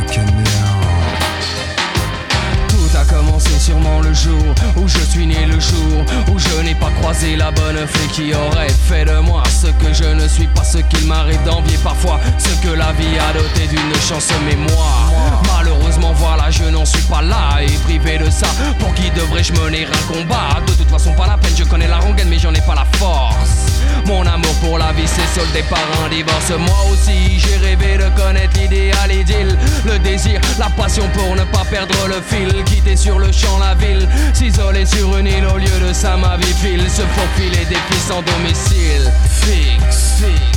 Commencé 3.39 3.59
sûrement 3.59 4.01
le 4.01 4.13
jour 4.13 4.53
où 4.75 4.85
je 4.85 4.99
suis 4.99 5.25
né, 5.25 5.45
le 5.45 5.57
jour 5.61 6.03
où 6.29 6.37
je 6.37 6.61
n'ai 6.61 6.75
pas 6.75 6.89
croisé 6.99 7.37
la 7.37 7.51
bonne 7.51 7.87
fée 7.87 8.07
qui 8.11 8.33
aurait 8.33 8.67
fait 8.67 9.05
de 9.05 9.17
moi 9.19 9.43
ce 9.49 9.67
que 9.67 9.93
je 9.93 10.03
ne 10.03 10.27
suis 10.27 10.47
pas, 10.47 10.65
ce 10.65 10.79
qu'il 10.79 11.07
m'arrive 11.07 11.41
d'envier 11.45 11.77
parfois, 11.81 12.19
ce 12.37 12.49
que 12.61 12.73
la 12.73 12.91
vie 12.91 13.17
a 13.17 13.31
doté 13.31 13.67
d'une 13.67 13.95
chance 14.01 14.27
mémoire. 14.45 15.41
Malheureusement, 15.55 16.11
voilà, 16.15 16.51
je 16.51 16.65
n'en 16.65 16.83
suis 16.83 17.03
pas 17.03 17.21
là 17.21 17.61
et 17.61 17.71
privé 17.85 18.17
de 18.17 18.29
ça. 18.29 18.47
Pour 18.77 18.93
qui 18.93 19.09
devrais-je 19.11 19.53
mener 19.53 19.85
un 19.85 20.13
combat? 20.13 20.59
De 20.67 20.73
toute 20.73 20.89
façon, 20.89 21.13
pas 21.13 21.27
la 21.27 21.37
peine, 21.37 21.53
je 21.57 21.63
connais 21.63 21.87
la 21.87 21.99
rengaine, 21.99 22.27
mais 22.27 22.39
j'en 22.39 22.53
ai 22.53 22.61
pas 22.61 22.75
la 22.75 22.85
force. 22.97 23.78
Mon 24.05 24.25
amour 24.25 24.53
pour 24.61 24.77
la 24.77 24.91
vie 24.93 25.07
s'est 25.07 25.39
soldé 25.39 25.63
par 25.69 25.79
un 26.03 26.09
divorce. 26.09 26.51
Moi 26.57 26.77
aussi, 26.91 27.39
j'ai 27.39 27.57
rêvé 27.57 27.97
de 27.97 28.09
connaître 28.19 28.57
l'idéal 28.59 29.11
idylle. 29.11 29.57
Le 29.85 29.99
désir, 29.99 30.41
la 30.57 30.69
passion 30.69 31.07
pour 31.13 31.35
ne 31.35 31.43
pas 31.43 31.65
perdre 31.69 32.07
le 32.07 32.21
fil. 32.21 32.63
Quitter 32.65 32.95
sur 32.95 33.19
le 33.19 33.31
champ 33.31 33.59
la 33.59 33.75
ville, 33.75 34.07
s'isoler 34.33 34.85
sur 34.85 35.17
une 35.17 35.27
île 35.27 35.45
au 35.53 35.57
lieu 35.57 35.87
de 35.87 35.93
ça, 35.93 36.17
ma 36.17 36.37
vie 36.37 36.53
file. 36.53 36.89
Se 36.89 37.01
faufiler 37.01 37.65
des 37.65 37.75
filles 37.75 38.07
sans 38.07 38.21
domicile. 38.21 39.11
Fixe, 39.29 40.23
fixe. 40.23 40.49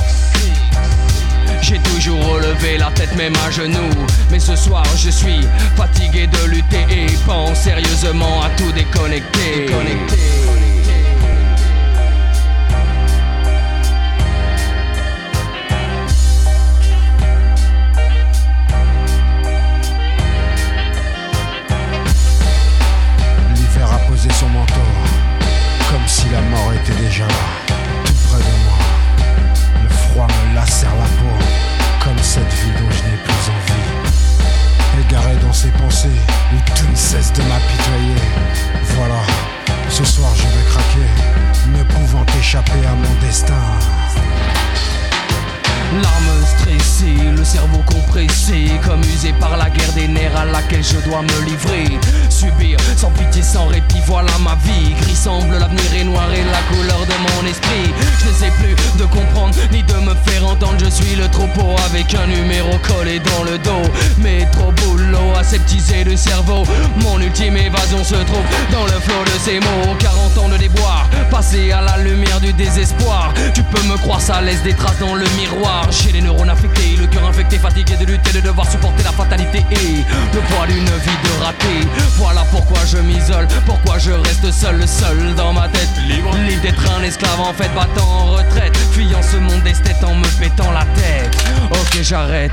J'ai 1.62 1.78
toujours 1.78 2.26
relevé 2.26 2.76
la 2.76 2.90
tête 2.90 3.14
même 3.16 3.34
à 3.47 3.51
genoux 3.51 3.95
Mais 4.32 4.40
ce 4.40 4.57
soir 4.57 4.84
je 4.97 5.11
suis 5.11 5.40
fatigué 5.76 6.26
de 6.26 6.51
lutter 6.51 6.84
Et 6.90 7.07
pense 7.24 7.61
sérieusement 7.61 8.43
à 8.43 8.51
tout 8.51 8.72
déconnecter 8.72 9.66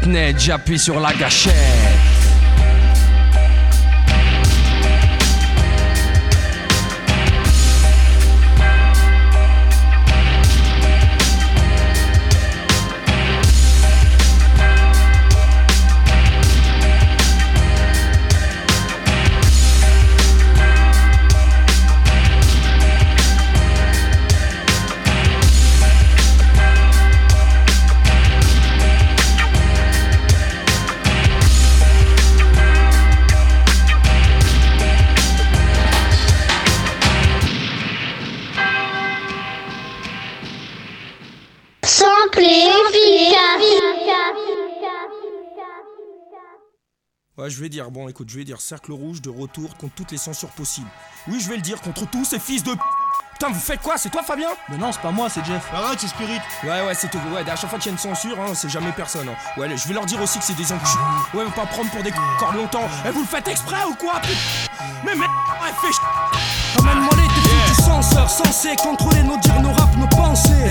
net, 0.08 0.39
j'appuie 0.39 0.80
sur 0.80 1.00
la 1.00 1.14
gâchette 1.14 1.54
Ouais, 47.38 47.49
je 47.49 47.62
vais 47.62 47.70
dire, 47.70 47.89
bon, 47.89 48.10
écoute, 48.10 48.30
je 48.30 48.38
vais 48.38 48.43
dire 48.43 48.60
cercle 48.60 48.91
rouge 48.91 49.22
de 49.22 49.30
retour 49.30 49.78
contre 49.78 49.93
toutes 49.95 50.12
les 50.12 50.18
censures 50.18 50.49
possibles. 50.49 50.89
Oui, 51.28 51.39
je 51.39 51.47
vais 51.47 51.55
le 51.55 51.62
dire 51.62 51.80
contre 51.82 52.05
tous 52.10 52.26
ces 52.26 52.39
fils 52.39 52.64
de. 52.64 52.74
Putain, 53.34 53.53
vous 53.53 53.60
faites 53.62 53.82
quoi? 53.82 53.97
C'est 53.97 54.10
toi, 54.10 54.22
Fabien? 54.24 54.49
Mais 54.68 54.78
non, 54.78 54.91
c'est 54.91 54.99
pas 54.99 55.12
moi, 55.12 55.30
c'est 55.30 55.45
Jeff. 55.45 55.66
Arrête, 55.74 55.97
c'est 56.01 56.07
Spirit. 56.10 56.41
Ouais, 56.66 56.82
ouais, 56.86 56.93
c'est 56.93 57.10
tout. 57.10 57.18
Ouais, 57.34 57.49
à 57.49 57.55
chaque 57.55 57.70
fois 57.70 57.80
qu'il 57.80 57.86
y 57.86 57.89
a 57.89 57.91
une 57.93 57.97
censure, 57.97 58.38
hein, 58.41 58.53
c'est 58.53 58.68
jamais 58.68 58.91
personne. 58.91 59.30
hein. 59.30 59.36
Ouais, 59.57 59.70
je 59.78 59.88
vais 59.88 59.93
leur 59.93 60.05
dire 60.05 60.22
aussi 60.22 60.38
que 60.39 60.43
c'est 60.43 60.55
des 60.57 60.70
enculés. 60.74 60.91
Ouais, 61.34 61.45
faut 61.45 61.51
pas 61.62 61.66
prendre 61.68 61.89
pour 61.91 62.03
des 62.03 62.12
c- 62.12 62.18
encore 62.36 62.53
longtemps. 62.53 62.89
Et 63.07 63.12
vous 63.12 63.22
le 63.22 63.26
faites 63.28 63.47
exprès 63.47 63.86
ou 63.86 63.95
quoi 63.95 64.20
put- 64.20 64.36
Mais 65.05 65.16
merde, 65.16 65.32
ouais, 65.64 65.72
fais 65.80 65.93
ch... 65.93 66.01
Les 66.84 67.29
censeur 67.90 68.30
censé 68.30 68.76
contrôler 68.76 69.24
nos 69.24 69.38
dires, 69.38 69.62
nos 69.62 69.72
raps, 69.72 69.98
nos 69.98 70.08
pensées. 70.08 70.70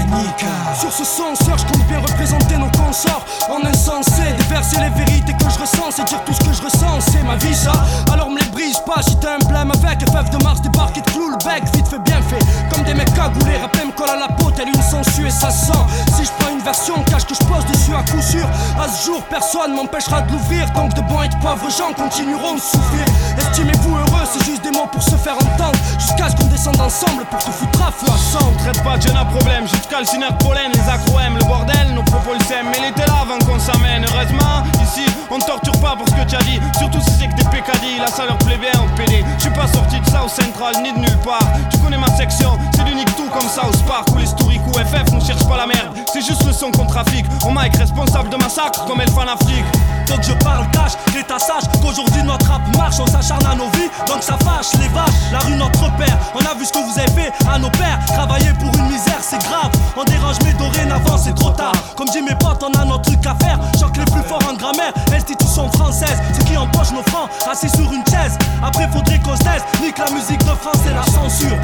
Sur 0.78 0.92
ce 0.92 1.04
censeur, 1.04 1.58
je 1.58 1.66
compte 1.66 1.84
bien 1.88 1.98
représenter 1.98 2.56
nos 2.56 2.70
consorts 2.70 3.24
en 3.50 3.66
insensé. 3.66 4.22
Déverser 4.38 4.76
les 4.78 4.90
vérités 4.90 5.32
que 5.32 5.50
je 5.50 5.58
ressens 5.58 5.98
et 5.98 6.04
dire 6.04 6.22
tout 6.24 6.32
ce 6.32 6.38
que 6.38 6.52
je 6.52 6.62
ressens. 6.62 7.00
C'est 7.10 7.24
ma 7.24 7.36
vie, 7.36 7.54
ça. 7.54 7.72
Alors 8.12 8.30
me 8.30 8.38
les 8.38 8.48
brise 8.50 8.78
pas 8.86 9.02
si 9.02 9.16
t'as 9.16 9.34
un 9.34 9.48
blême 9.48 9.72
avec 9.72 10.08
FF 10.08 10.30
de 10.30 10.44
Mars 10.44 10.60
débarque 10.60 10.96
et 10.98 11.02
te 11.02 11.10
cloue 11.10 11.30
le 11.30 11.38
bec. 11.44 11.64
Vite 11.74 11.88
fait, 11.88 11.98
bien 11.98 12.22
fait. 12.22 12.38
Comme 12.70 12.84
des 12.84 12.94
mecs 12.94 13.12
cagoulés, 13.14 13.58
rappel 13.58 13.88
me 13.88 13.92
colle 13.92 14.10
à 14.10 14.16
la 14.16 14.28
peau, 14.28 14.50
telle 14.52 14.68
une 14.68 14.82
sangsue 14.82 15.26
et 15.26 15.30
ça 15.30 15.50
sent. 15.50 15.84
Si 16.14 16.24
je 16.24 16.30
prends 16.38 16.52
une 16.52 16.62
version, 16.62 17.02
cache 17.02 17.26
que 17.26 17.34
je 17.34 17.44
pose 17.46 17.66
dessus 17.66 17.94
à 17.94 18.02
coup 18.10 18.22
sûr. 18.22 18.46
À 18.80 18.88
ce 18.88 19.06
jour, 19.06 19.22
personne 19.28 19.74
m'empêchera 19.74 20.22
de 20.22 20.32
l'ouvrir. 20.32 20.72
Tant 20.72 20.88
que 20.88 20.94
de 20.94 21.02
bons 21.02 21.22
et 21.22 21.28
de 21.28 21.36
pauvres 21.42 21.70
gens 21.70 21.92
continueront 21.96 22.54
de 22.54 22.60
souffrir. 22.60 23.04
Estimez-vous 23.38 23.96
heureux, 23.96 24.26
c'est 24.32 24.46
pour 24.72 25.02
se 25.02 25.16
faire 25.16 25.34
entendre. 25.34 25.78
Jusqu'à 25.98 26.28
ce 26.28 26.36
qu'on 26.36 26.46
descende 26.46 26.80
ensemble 26.80 27.24
pour 27.30 27.38
te 27.38 27.50
foutre 27.50 27.82
à 27.82 27.90
feu 27.90 28.06
à. 28.06 28.62
Traite 28.62 28.82
pas 28.82 29.00
jeune 29.00 29.16
à 29.16 29.24
problème, 29.24 29.66
jusqu'à 29.66 30.00
le 30.00 30.44
pollen, 30.44 30.70
les 30.72 30.88
accro 30.88 31.18
le 31.18 31.44
bordel, 31.44 31.94
nos 31.94 32.02
propos 32.02 32.34
le 32.34 32.44
sèment, 32.44 32.68
mais 32.70 32.78
il 32.78 32.84
était 32.90 33.06
là 33.06 33.22
avant 33.22 33.38
qu'on 33.38 33.58
s'amène. 33.58 34.04
Heureusement, 34.04 34.62
ici, 34.82 35.06
on 35.30 35.38
torture 35.38 35.78
pas 35.80 35.96
pour 35.96 36.08
ce 36.08 36.14
que 36.14 36.28
tu 36.28 36.36
as 36.36 36.42
dit, 36.42 36.60
surtout 36.78 37.00
si 37.00 37.10
c'est 37.18 37.28
que 37.28 37.34
des 37.34 37.48
pécadilles, 37.48 37.98
là 37.98 38.06
ça 38.08 38.26
leur 38.26 38.38
plaît 38.38 38.58
bien 38.58 38.72
au 38.80 38.88
PD. 38.96 39.24
Je 39.38 39.42
suis 39.42 39.52
pas 39.52 39.66
sorti 39.66 40.00
de 40.00 40.06
ça 40.06 40.24
au 40.24 40.28
central 40.28 40.74
ni 40.82 40.92
de 40.92 40.98
nulle 40.98 41.18
part. 41.24 41.46
Tu 41.70 41.78
connais 41.78 41.98
ma 41.98 42.14
section, 42.16 42.58
c'est 42.74 42.84
l'unique 42.84 43.14
tout 43.16 43.28
comme 43.28 43.48
ça 43.48 43.62
au 43.68 43.72
Spark 43.72 44.10
ou 44.14 44.18
l'historique 44.18 44.62
ou 44.66 44.72
FF, 44.72 45.12
on 45.12 45.20
cherche 45.20 45.46
pas 45.46 45.56
la 45.56 45.66
merde. 45.66 45.96
C'est 46.12 46.22
juste 46.22 46.44
le 46.44 46.52
son 46.52 46.70
qu'on 46.70 46.86
trafique. 46.86 47.26
On 47.44 47.52
mic 47.52 47.76
responsable 47.76 48.28
de 48.28 48.36
massacre 48.36 48.84
comme 48.86 49.00
elle 49.00 49.10
fan 49.10 49.28
Afrique. 49.28 49.64
Donc 50.08 50.22
je 50.22 50.32
parle 50.44 50.68
cash, 50.70 50.92
l'état 51.14 51.38
sache 51.38 51.64
qu'aujourd'hui 51.82 52.22
notre 52.22 52.46
rap 52.46 52.62
marche, 52.76 52.98
on 52.98 53.06
s'acharne 53.06 53.44
à 53.44 53.54
nos 53.54 53.68
vies, 53.70 53.90
donc 54.06 54.22
ça 54.22 54.36
les 54.78 54.88
vaches, 54.88 55.30
la 55.30 55.38
rue 55.38 55.54
notre 55.54 55.84
repère, 55.84 56.18
on 56.34 56.40
a 56.40 56.54
vu 56.58 56.64
ce 56.64 56.72
que 56.72 56.78
vous 56.78 56.98
avez 56.98 57.10
fait 57.12 57.32
à 57.48 57.58
nos 57.58 57.70
pères, 57.70 57.98
travailler 58.06 58.52
pour 58.58 58.74
une 58.74 58.90
misère 58.90 59.20
c'est 59.20 59.38
grave, 59.38 59.70
on 59.96 60.02
dérange 60.04 60.36
mais 60.44 60.52
dorénavant 60.54 61.16
c'est 61.16 61.34
trop 61.34 61.50
tard, 61.50 61.72
comme 61.96 62.08
dit 62.08 62.22
mes 62.22 62.34
potes 62.34 62.62
on 62.64 62.72
a 62.80 62.84
notre 62.84 63.02
truc 63.02 63.24
à 63.26 63.36
faire, 63.36 63.58
choc 63.78 63.96
les 63.96 64.04
plus 64.04 64.22
forts 64.22 64.42
en 64.50 64.54
grammaire, 64.54 64.92
institution 65.14 65.70
française, 65.72 66.18
ceux 66.36 66.44
qui 66.44 66.56
empochent 66.56 66.92
nos 66.92 67.04
francs, 67.04 67.30
assis 67.50 67.68
sur 67.70 67.92
une 67.92 68.04
chaise, 68.06 68.36
après 68.62 68.88
faudrait 68.88 69.20
qu'on 69.20 69.36
se 69.36 69.82
nique 69.82 69.98
la 69.98 70.10
musique 70.10 70.40
de 70.40 70.56
France 70.58 70.82
et 70.90 70.94
la 70.94 71.04
censure, 71.04 71.56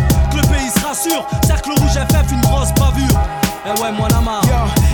le 0.44 0.54
pays 0.54 0.70
se 0.70 0.86
rassure, 0.86 1.26
cercle 1.46 1.70
rouge 1.70 1.92
FF 1.92 2.32
une 2.32 2.40
grosse 2.40 2.72
bavure, 2.74 3.20
eh 3.66 3.80
ouais 3.80 3.92
moi 3.92 4.08
la 4.10 4.20
marre. 4.20 4.42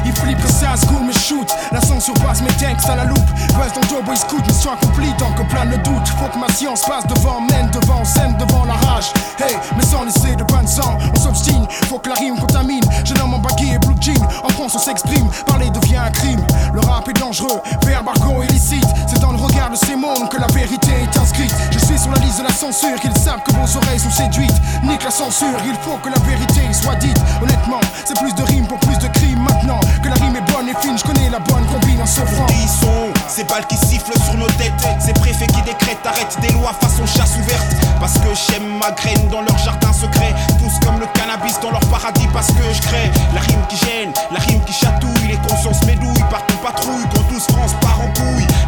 Il 0.05 0.13
flippe 0.13 0.41
que 0.43 0.49
ça 0.49 0.77
se 0.77 0.87
mais 1.05 1.13
shoot. 1.13 1.49
La 1.73 1.81
censure 1.81 2.15
passe 2.15 2.41
mes 2.41 2.53
tanks 2.53 2.89
à 2.89 2.97
la 2.97 3.05
loupe. 3.05 3.19
Reste 3.61 3.75
dans 3.75 3.81
le 3.81 3.87
turbo, 3.87 4.13
il 4.13 4.17
scoot, 4.17 4.47
mission 4.47 4.73
accomplie 4.73 5.13
tant 5.19 5.33
que 5.33 5.43
plein 5.43 5.67
de 5.67 5.77
doutes 5.77 6.09
Faut 6.19 6.29
que 6.33 6.39
ma 6.39 6.49
science 6.53 6.83
passe 6.83 7.07
devant, 7.07 7.41
mène 7.41 7.71
devant, 7.71 8.05
scène 8.05 8.37
devant 8.39 8.65
la 8.65 8.75
rage. 8.75 9.13
Hey, 9.39 9.57
mais 9.77 9.85
sans 9.85 10.05
laisser 10.05 10.37
de 10.37 10.45
pain 10.45 10.63
de 10.63 10.69
sang, 10.69 10.99
on 11.15 11.19
s'obstine 11.19 11.67
Faut 11.89 11.99
que 11.99 12.09
la 12.09 12.15
rime 12.15 12.39
contamine, 12.39 12.85
j'ai 13.05 13.15
dans 13.15 13.27
mon 13.27 13.39
baggy 13.39 13.73
et 13.75 13.79
blue 13.79 13.95
jean. 14.01 14.15
En 14.45 14.49
France 14.51 14.75
on 14.75 14.79
s'exprime, 14.79 15.29
parler 15.47 15.71
devient 15.71 15.97
un 15.97 16.11
crime. 16.11 16.45
Le 16.73 16.81
rap 16.81 17.09
est 17.09 17.19
dangereux, 17.19 17.61
verbe 17.85 18.09
argot 18.09 18.43
illicite. 18.43 18.87
C'est 19.07 19.21
dans 19.21 19.33
le 19.33 19.39
regard 19.39 19.71
de 19.71 19.77
ces 19.77 19.97
mondes 19.97 20.29
que 20.31 20.39
la 20.39 20.47
vérité 20.49 20.91
est 21.03 21.19
inscrite. 21.19 21.55
Je 21.71 21.79
suis 21.79 21.99
sur 21.99 22.11
la 22.11 22.19
liste 22.19 22.39
de 22.39 22.45
la 22.45 22.53
censure, 22.53 22.99
ils 23.03 23.19
savent 23.19 23.43
que 23.45 23.53
vos 23.53 23.77
oreilles 23.77 23.99
sont 23.99 24.11
séduites. 24.11 24.61
Nique 24.85 25.03
la 25.05 25.11
censure, 25.11 25.39
il 25.64 25.74
faut 25.82 25.97
que 25.99 26.09
la 26.09 26.18
vérité 26.20 26.61
soit 26.72 26.97
dite. 26.97 27.16
Honnêtement, 27.43 27.80
c'est 28.05 28.18
plus 28.18 28.34
de 28.34 28.43
rimes 28.43 28.66
pour 28.66 28.78
plus 28.80 28.99
de 28.99 29.09
crimes 29.09 29.43
maintenant. 29.43 29.80
Que 30.03 30.09
la 30.09 30.14
rime 30.16 30.36
est 30.36 30.53
bonne 30.53 30.68
et 30.68 30.74
fine, 30.80 30.99
je 30.99 31.05
connais 31.05 31.30
la 31.30 31.38
bonne 31.38 31.64
combine 31.66 32.01
en 32.01 32.07
se 32.07 32.20
franc 32.20 32.47
Ils 32.51 32.68
sont 32.68 33.12
ces 33.28 33.45
balles 33.45 33.66
qui 33.66 33.76
sifflent 33.76 34.18
sur 34.24 34.34
nos 34.34 34.49
têtes, 34.59 34.72
ces 34.99 35.12
préfets 35.14 35.47
qui 35.47 35.62
décrètent, 35.62 36.05
arrêtent 36.05 36.36
des 36.41 36.53
lois 36.53 36.72
façon 36.80 37.07
chasse 37.07 37.36
ouverte. 37.38 37.72
Parce 37.99 38.14
que 38.14 38.28
j'aime 38.34 38.78
ma 38.78 38.91
graine 38.91 39.28
dans 39.30 39.43
leur 39.43 39.57
jardin 39.59 39.93
secret, 39.93 40.34
tous 40.59 40.86
comme 40.86 41.01
le 41.01 41.07
cannabis 41.07 41.59
dans 41.61 41.70
leur 41.70 41.86
paradis 41.88 42.28
parce 42.32 42.49
que 42.49 42.62
je 42.72 42.82
crée. 42.82 43.11
La 43.34 43.41
rime 43.41 43.62
qui 43.68 43.76
gêne, 43.76 44.12
la 44.30 44.41
rime 44.41 44.61
qui 44.64 44.72
chatouille, 44.72 45.28
les 45.28 45.38
consciences 45.49 45.84
m'édouillent, 45.86 46.28
partout 46.30 46.59
patrouille, 46.59 47.05
quand 47.14 47.22
tous 47.32 47.47
France. 47.53 47.72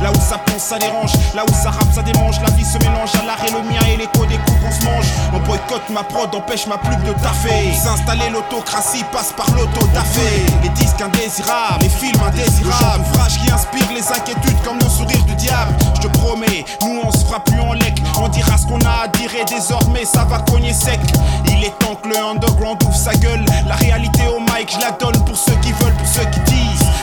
Là 0.03 0.11
où 0.11 0.21
ça 0.21 0.39
pense, 0.39 0.63
ça 0.63 0.79
dérange, 0.79 1.13
là 1.33 1.45
où 1.49 1.53
ça 1.55 1.71
rappe, 1.71 1.93
ça 1.95 2.03
démange, 2.03 2.41
la 2.41 2.51
vie 2.51 2.65
se 2.65 2.77
mélange 2.79 3.15
à 3.15 3.25
l'art 3.25 3.39
le 3.53 3.63
mien 3.71 3.81
et 3.89 3.97
l'écho 3.97 4.27
des 4.27 4.37
coups 4.39 4.59
qu'on 4.61 4.73
se 4.73 4.85
mange. 4.85 5.07
On 5.33 5.39
boycotte 5.39 5.89
ma 5.91 6.03
prod, 6.03 6.35
empêche 6.35 6.67
ma 6.67 6.77
plume 6.77 7.03
de 7.03 7.13
taffer. 7.23 7.73
S'installer 7.73 8.29
l'autocratie 8.31 9.05
passe 9.13 9.33
par 9.33 9.49
l'auto-tafé. 9.55 10.43
Les 10.63 10.71
disques 10.71 11.01
indésirables, 11.01 11.83
les 11.83 11.89
films 11.89 12.21
indésirables, 12.27 13.05
ouvrage 13.13 13.39
qui 13.39 13.53
inspire 13.53 13.87
les 13.95 14.11
inquiétudes 14.11 14.61
comme 14.65 14.79
le 14.81 14.89
sourire 14.89 15.23
du 15.25 15.37
diable. 15.37 15.73
Je 15.95 16.01
te 16.01 16.19
promets, 16.19 16.65
nous 16.83 17.01
on 17.05 17.13
se 17.13 17.25
fera 17.25 17.39
plus 17.39 17.61
en 17.61 17.73
lec. 17.75 18.03
On 18.21 18.29
dira 18.29 18.59
ce 18.59 18.67
qu'on 18.67 18.81
a 18.81 19.05
à 19.05 19.09
dire 19.09 19.31
et 19.35 19.45
désormais 19.45 20.05
ça 20.05 20.25
va 20.25 20.41
cogner 20.41 20.73
sec. 20.73 21.01
Il 21.47 21.63
est 21.63 21.79
temps 21.79 21.95
que 21.95 22.09
le 22.09 22.17
underground 22.19 22.83
ouvre 22.83 22.97
sa 22.97 23.15
gueule. 23.15 23.45
La 23.69 23.77
réalité 23.77 24.23
au 24.27 24.41
mic, 24.41 24.73
je 24.75 24.81
la 24.81 24.91
donne 24.91 25.25
pour 25.25 25.37
ceux 25.37 25.55
qui 25.63 25.71
veulent, 25.73 25.95
pour 25.95 26.09
ceux 26.09 26.25
qui 26.25 26.41
disent. 26.41 26.62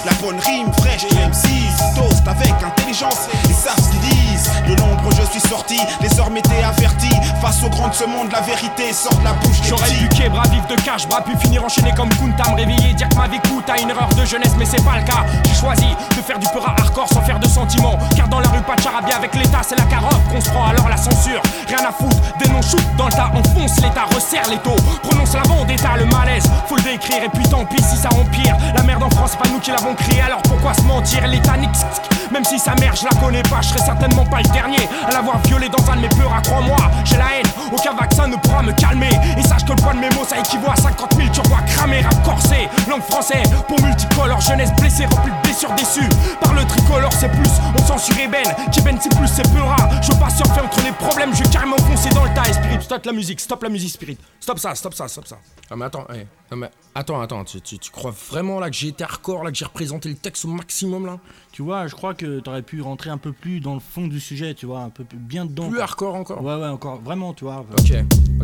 La 0.10 0.16
bonne 0.26 0.39
rime 0.39 0.74
fraîche 0.74 1.03
de 1.03 1.16
M6. 1.16 1.93
Toast 1.95 2.28
avec 2.28 2.51
intelligence, 2.64 3.30
ils 3.47 3.53
savent 3.53 3.78
ce 3.78 3.89
qu'ils 3.91 3.99
disent. 3.99 4.49
De 4.68 4.74
l'ombre 4.76 5.10
je 5.16 5.24
suis 5.30 5.47
sorti, 5.47 5.80
désormais 6.01 6.41
t'es 6.41 6.64
averti. 6.64 7.10
Face 7.41 7.62
au 7.64 7.70
grand 7.70 7.89
de 7.89 7.93
ce 7.93 8.05
monde, 8.05 8.32
la 8.32 8.41
vérité 8.41 8.91
sort 8.91 9.16
de 9.20 9.24
la 9.24 9.34
bouche 9.34 9.62
des 9.62 9.70
J'aurais 9.70 9.91
dû 9.91 10.10
québra, 10.10 10.43
vivre 10.47 10.66
de 10.68 10.76
cash, 10.82 11.07
bras, 11.07 11.22
puis 11.22 11.36
finir 11.38 11.64
enchaîné 11.64 11.91
comme 11.95 12.10
Kunta, 12.10 12.49
me 12.49 12.55
réveiller, 12.55 12.93
dire 12.93 13.07
que 13.10 13.16
ma 13.16 13.28
vie 13.28 13.39
coûte 13.39 13.70
à 13.70 13.80
une 13.80 13.89
erreur 13.91 14.10
de 14.10 14.26
jeunesse, 14.26 14.53
mais 14.57 14.66
c'est 14.66 14.84
pas 14.84 14.97
le 14.97 15.03
cas. 15.03 15.26
J'ai 15.45 15.60
choisi 15.60 15.88
de 16.18 16.22
faire 16.22 16.39
du 16.39 16.47
peur 16.47 16.68
à 16.68 16.82
hardcore 16.82 17.07
sans 17.10 17.22
faire 17.22 17.39
de 17.39 17.47
sentiments. 17.47 17.99
Car 18.16 18.28
dans 18.28 18.39
la 18.39 18.49
rue, 18.49 18.62
pas 18.62 18.76
de 18.76 18.82
charabia 18.82 19.18
avec 19.18 19.36
l'État, 19.36 19.62
c'est 19.62 19.78
la 19.78 19.86
carotte 19.86 20.24
qu'on 20.32 20.41
se 20.41 20.49
prend, 20.49 20.66
alors 20.70 20.89
la 20.89 20.97
censure. 20.97 21.41
Rien 21.68 21.86
à 21.88 21.91
foutre, 21.91 22.18
des 22.39 22.49
noms 22.49 22.64
shoot 22.64 22.84
dans 22.97 23.05
le 23.05 23.12
tas, 23.12 23.32
enfonce 23.36 23.80
l'État, 23.82 24.05
resserre 24.16 24.49
les 24.49 24.57
taux. 24.57 24.82
Prononce 25.03 25.34
la 25.34 25.43
vendetta, 25.43 25.97
le 25.97 26.05
malaise, 26.05 26.49
faut 26.68 26.78
le 26.78 26.84
décrire, 26.84 27.24
et 27.24 27.30
puis 27.30 27.47
tant 27.47 27.64
pis 27.66 27.84
si 27.84 27.95
ça 27.95 28.10
empire. 28.10 28.55
La 28.76 28.82
merde 28.82 29.03
en 29.03 29.10
France, 29.12 29.36
pas 29.36 29.47
nous 29.49 29.60
qui 29.60 29.70
l'avons 29.70 29.93
alors 30.22 30.41
pourquoi 30.43 30.74
se 30.74 30.82
mentir 30.84 31.26
L'État 31.28 31.58
nique, 31.58 31.70
même 32.32 32.43
si 32.43 32.60
sa 32.60 32.76
mère, 32.76 32.95
je 32.95 33.06
la 33.06 33.12
connais 33.22 33.43
pas, 33.43 33.62
je 33.62 33.70
serai 33.70 33.80
certainement 33.80 34.26
pas 34.26 34.41
le 34.41 34.50
dernier 34.50 34.88
à 35.08 35.12
l'avoir 35.12 35.39
violé 35.47 35.70
dans 35.70 35.89
un 35.91 35.95
de 35.97 36.02
mes 36.02 36.10
pleurs, 36.10 36.34
à 36.34 36.41
crois-moi, 36.41 36.78
j'ai 37.06 37.18
la 37.18 37.38
haine, 37.38 37.45
aucun 37.72 37.93
vaccin 37.93 38.28
ne 38.28 38.36
pourra 38.38 38.62
me 38.64 38.72
calmer. 38.74 39.10
Et 39.38 39.43
sache 39.43 39.64
que 39.66 39.70
le 39.72 39.76
poids 39.76 39.93
de 39.93 40.00
mes 40.00 40.10
mots, 40.10 40.26
ça 40.28 40.39
équivaut 40.39 40.70
à 40.72 40.76
50 40.76 41.16
000 41.16 41.30
turbois 41.30 41.62
cramés, 41.68 42.02
rap 42.02 42.24
corsé, 42.24 42.68
langue 42.89 43.02
française, 43.04 43.50
pour 43.68 43.82
multicolore, 43.82 44.41
jeunesse 44.41 44.72
blessée, 44.80 45.06
remplie 45.06 45.32
de 45.32 45.41
blessures 45.43 45.74
déçues. 45.74 46.10
Par 46.41 46.54
le 46.54 46.66
tricolore, 46.66 47.14
c'est 47.14 47.30
plus, 47.32 47.50
on 47.78 47.86
censure 47.86 48.18
Eben, 48.20 48.43
Keben, 48.72 48.97
c'est 49.02 49.16
plus, 49.16 49.28
c'est 49.28 49.50
peu 49.54 49.62
rare. 49.62 49.89
Je 50.02 50.12
veux 50.12 50.20
pas 50.20 50.30
surfer 50.30 50.62
entre 50.62 50.82
les 50.84 50.91
problèmes, 50.91 51.34
je 51.36 51.43
vais 51.43 51.50
carrément 51.50 51.78
foncer 51.78 52.10
dans 52.10 52.24
le 52.26 52.34
tas. 52.34 52.43
Spirit, 52.52 52.82
stop 52.82 53.06
la 53.06 53.12
musique, 53.14 53.39
stop 53.39 53.64
la 53.64 53.70
musique, 53.70 53.91
Spirit. 53.91 54.18
Stop 54.39 54.60
ça, 54.60 54.76
stop 54.76 54.93
ça, 54.93 55.08
stop 55.08 55.28
ça. 55.28 55.38
Ah, 55.72 55.76
mais 55.76 55.86
attends, 55.86 56.06
eh, 56.14 56.26
non, 56.52 56.58
mais 56.58 56.70
attends, 56.95 57.22
attends, 57.22 57.43
tu, 57.43 57.62
tu- 57.62 57.78
tu 57.80 57.91
crois 57.91 58.12
vraiment 58.32 58.60
là 58.60 58.70
que 58.70 58.76
j'ai 58.76 58.88
été 58.89 59.04
hardcore, 59.04 59.43
là 59.43 59.52
que 59.52 59.58
j'ai 59.58 59.66
représenté 59.80 60.10
le 60.10 60.16
texte 60.16 60.44
au 60.44 60.50
maximum 60.50 61.06
là 61.06 61.20
Tu 61.60 61.64
vois, 61.64 61.88
je 61.88 61.93
crois 61.93 62.14
que 62.14 62.39
t'aurais 62.39 62.62
pu 62.62 62.82
rentrer 62.82 63.10
un 63.10 63.18
peu 63.18 63.34
plus 63.34 63.60
dans 63.60 63.74
le 63.74 63.82
fond 63.82 64.07
du 64.07 64.22
sujet, 64.22 64.53
tu 64.53 64.66
vois, 64.66 64.80
un 64.80 64.89
peu 64.89 65.03
plus- 65.03 65.18
bien 65.18 65.43
dedans. 65.43 65.66
Plus 65.68 65.76
quoi. 65.76 65.84
hardcore 65.84 66.16
encore 66.16 66.41
Ouais, 66.41 66.55
ouais, 66.55 66.70
encore, 66.70 67.01
vraiment, 67.03 67.34
tu 67.34 67.43
vois. 67.43 67.66
Ok, 67.78 67.91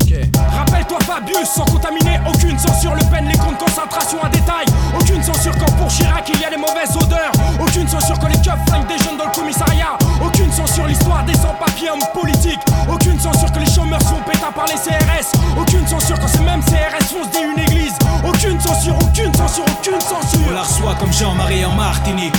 ok. 0.01 0.13
Rappelle-toi 0.51 0.99
Fabius, 0.99 1.47
sans 1.47 1.63
contaminer, 1.63 2.19
aucune 2.27 2.59
censure. 2.59 2.93
Le 2.93 3.09
peine, 3.09 3.29
les 3.29 3.37
camps 3.37 3.53
de 3.53 3.57
concentration 3.57 4.21
à 4.21 4.27
détail. 4.27 4.65
Aucune 4.99 5.23
censure 5.23 5.53
quand 5.57 5.71
pour 5.77 5.87
Chirac 5.87 6.29
il 6.33 6.41
y 6.41 6.43
a 6.43 6.49
les 6.49 6.57
mauvaises 6.57 6.91
odeurs. 6.97 7.31
Aucune 7.61 7.87
censure 7.87 8.19
quand 8.19 8.27
les 8.27 8.41
keufs 8.41 8.59
flinguent 8.67 8.87
des 8.89 8.97
jeunes 9.01 9.17
dans 9.17 9.27
le 9.27 9.31
commissariat. 9.31 9.97
Aucune 10.21 10.51
censure 10.51 10.85
l'histoire 10.85 11.23
des 11.23 11.35
sans-papiers 11.35 11.91
hommes 11.91 12.21
politiques. 12.21 12.59
Aucune 12.91 13.17
censure 13.17 13.49
que 13.49 13.59
les 13.59 13.71
chômeurs 13.71 14.01
sont 14.01 14.19
pétas 14.29 14.51
par 14.51 14.65
les 14.65 14.73
CRS. 14.75 15.31
Aucune 15.57 15.87
censure 15.87 16.19
quand 16.19 16.27
ces 16.27 16.41
mêmes 16.43 16.61
CRS 16.65 17.05
foncent 17.15 17.31
des 17.31 17.39
une 17.47 17.63
église. 17.63 17.93
Aucune 18.27 18.59
censure, 18.59 18.97
aucune 19.01 19.33
censure, 19.33 19.63
aucune 19.79 20.01
censure. 20.01 20.39
On 20.49 20.51
la 20.51 20.63
reçoit 20.63 20.95
comme 20.95 21.13
Jean-Marie 21.13 21.63
en 21.63 21.75
Martinique. 21.75 22.35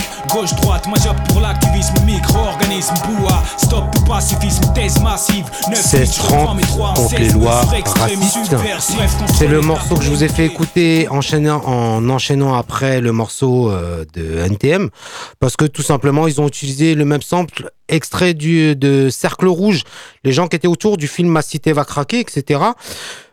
Gauche-droite, 0.67 0.87
moi 0.87 0.97
job 1.01 1.15
pour 1.29 1.39
l'activisme, 1.39 1.93
micro-organisme, 2.05 2.93
boua. 3.05 3.41
Stop 3.57 3.85
tout 3.93 4.03
pacifisme, 4.03 4.73
thèse 4.73 4.99
massive. 5.01 5.45
9 5.69 5.79
16-30 5.79 6.95
contre 6.95 7.19
les 7.19 7.29
lois 7.29 7.61
racistes. 7.95 8.55
C'est 9.37 9.47
le 9.47 9.61
morceau 9.61 9.95
que 9.95 10.03
je 10.03 10.09
vous 10.09 10.23
ai 10.25 10.27
fait 10.27 10.45
écouter 10.45 11.07
enchaînant, 11.09 11.61
en 11.65 12.09
enchaînant 12.09 12.53
après 12.53 12.99
le 12.99 13.13
morceau 13.13 13.71
euh, 13.71 14.03
de 14.13 14.39
NTM. 14.39 14.89
Parce 15.39 15.55
que 15.55 15.65
tout 15.65 15.83
simplement, 15.83 16.27
ils 16.27 16.41
ont 16.41 16.47
utilisé 16.47 16.95
le 16.95 17.05
même 17.05 17.21
sample 17.21 17.71
extrait 17.87 18.33
du, 18.33 18.75
de 18.75 19.09
Cercle 19.09 19.47
Rouge. 19.47 19.83
Les 20.25 20.33
gens 20.33 20.47
qui 20.47 20.57
étaient 20.57 20.67
autour 20.67 20.97
du 20.97 21.07
film 21.07 21.29
Ma 21.29 21.41
cité 21.41 21.71
va 21.71 21.85
craquer, 21.85 22.19
etc. 22.19 22.59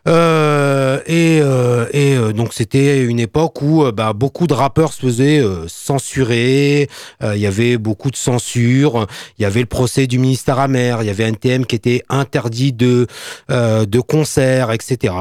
Euh, 0.07 0.99
et 1.07 1.39
euh, 1.41 1.87
et 1.91 2.15
euh, 2.15 2.31
donc 2.31 2.53
c'était 2.53 3.03
une 3.03 3.19
époque 3.19 3.61
où 3.63 3.83
euh, 3.83 3.91
bah, 3.91 4.13
beaucoup 4.13 4.45
de 4.45 4.53
rappeurs 4.53 4.93
se 4.93 5.01
faisaient 5.01 5.39
euh, 5.39 5.67
censurer, 5.67 6.89
euh, 7.23 7.35
il 7.35 7.41
y 7.41 7.47
avait 7.47 7.77
beaucoup 7.77 8.11
de 8.11 8.15
censure, 8.15 9.07
il 9.39 9.41
y 9.41 9.45
avait 9.45 9.61
le 9.61 9.65
procès 9.65 10.05
du 10.05 10.19
ministère 10.19 10.59
amer, 10.59 11.01
il 11.01 11.07
y 11.07 11.09
avait 11.09 11.25
un 11.25 11.33
thème 11.33 11.65
qui 11.65 11.75
était 11.75 12.03
interdit 12.09 12.73
de 12.73 13.07
de 13.49 13.99
concerts, 13.99 14.71
etc. 14.71 15.13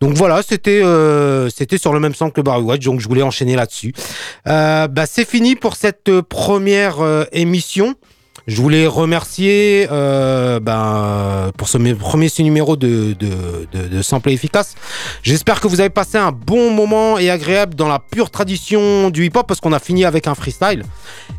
Donc 0.00 0.14
voilà, 0.14 0.42
c'était 0.42 0.82
c'était 1.50 1.78
sur 1.78 1.92
le 1.92 2.00
même 2.00 2.14
sang 2.14 2.30
que 2.30 2.40
Barry 2.40 2.62
White, 2.62 2.82
donc 2.82 3.00
je 3.00 3.08
voulais 3.08 3.22
enchaîner 3.22 3.56
là-dessus. 3.56 3.92
Bah, 4.44 5.06
c'est 5.06 5.28
fini 5.28 5.56
pour 5.56 5.76
cette 5.76 6.20
première 6.22 7.26
émission. 7.32 7.94
Je 8.48 8.62
voulais 8.62 8.86
remercier 8.86 9.86
euh, 9.92 10.58
ben, 10.58 11.52
pour 11.58 11.68
ce 11.68 11.76
premier 11.92 12.28
numéro 12.38 12.76
de, 12.78 13.12
de, 13.12 13.68
de, 13.70 13.88
de 13.88 14.02
Sample 14.02 14.30
Efficace. 14.30 14.74
J'espère 15.22 15.60
que 15.60 15.68
vous 15.68 15.80
avez 15.80 15.90
passé 15.90 16.16
un 16.16 16.32
bon 16.32 16.70
moment 16.70 17.18
et 17.18 17.28
agréable 17.28 17.74
dans 17.74 17.88
la 17.88 17.98
pure 17.98 18.30
tradition 18.30 19.10
du 19.10 19.26
hip-hop 19.26 19.46
parce 19.46 19.60
qu'on 19.60 19.74
a 19.74 19.78
fini 19.78 20.06
avec 20.06 20.26
un 20.26 20.34
freestyle. 20.34 20.82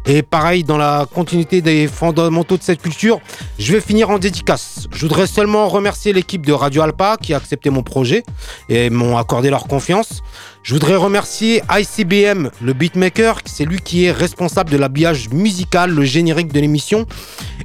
Et 0.06 0.22
pareil, 0.22 0.64
dans 0.64 0.78
la 0.78 1.08
continuité 1.12 1.64
des 1.64 1.88
fondamentaux 1.88 2.58
de 2.58 2.64
cette 2.64 2.80
culture, 2.80 3.20
je 3.58 3.74
vais 3.74 3.82
finir 3.82 4.12
en 4.12 4.20
dédicace. 4.20 4.88
Je 4.94 5.02
voudrais 5.02 5.26
seulement 5.26 5.68
remercier 5.68 6.14
l'équipe 6.14 6.46
de 6.46 6.54
Radio 6.54 6.84
Alpa 6.84 7.18
qui 7.20 7.34
a 7.34 7.38
accepté 7.38 7.72
mon 7.72 7.82
projet 7.82 8.22
et 8.70 8.92
m'ont 8.92 9.18
accordé 9.18 9.50
leur 9.50 9.64
confiance. 9.64 10.22
Je 10.62 10.74
voudrais 10.74 10.98
remercier 10.98 11.64
ICBM, 11.72 12.50
le 12.62 12.74
beatmaker, 12.74 13.40
c'est 13.46 13.66
lui 13.66 13.80
qui 13.80 14.06
est 14.06 14.12
responsable 14.12 14.70
de 14.70 14.78
l'habillage 14.78 15.30
musical, 15.30 15.90
le 15.90 16.04
générique 16.04 16.52
de 16.52 16.60
l'émission. 16.60 17.06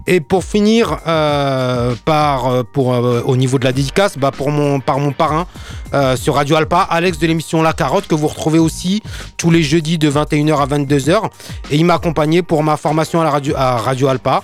Et 0.07 0.20
pour 0.20 0.45
finir, 0.45 0.99
euh, 1.07 1.95
par, 2.05 2.47
euh, 2.47 2.62
pour, 2.62 2.95
euh, 2.95 3.22
au 3.26 3.36
niveau 3.36 3.59
de 3.59 3.64
la 3.64 3.72
dédicace, 3.72 4.16
bah 4.16 4.30
pour 4.30 4.51
mon, 4.51 4.80
par 4.80 4.99
mon 4.99 5.12
parrain 5.12 5.47
sur 6.16 6.34
Radio 6.34 6.57
Alpa, 6.57 6.80
Alex 6.80 7.20
de 7.20 7.26
l'émission 7.28 7.62
La 7.62 7.72
Carotte, 7.72 8.09
que 8.09 8.16
vous 8.16 8.26
retrouvez 8.26 8.59
aussi 8.59 9.01
tous 9.36 9.53
les 9.53 9.62
jeudis 9.62 9.97
de 9.97 10.11
21h 10.11 10.61
à 10.61 10.66
22h. 10.66 11.30
Et 11.70 11.76
il 11.76 11.84
m'a 11.84 11.95
accompagné 11.95 12.42
pour 12.42 12.64
ma 12.64 12.76
formation 12.76 13.20
à, 13.20 13.24
la 13.24 13.30
radio, 13.30 13.55
à 13.57 13.76
Radio 13.76 14.09
Alpa. 14.09 14.42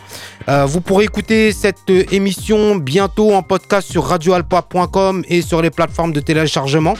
Vous 0.67 0.81
pourrez 0.81 1.07
écouter 1.07 1.51
cette 1.51 1.91
émission 1.91 2.77
bientôt 2.77 3.33
en 3.33 3.43
podcast 3.43 3.91
sur 3.91 4.05
radioalpa.com 4.05 5.25
et 5.29 5.43
sur 5.43 5.61
les 5.61 5.71
plateformes 5.71 6.13
de 6.13 6.21
téléchargement. 6.21 6.95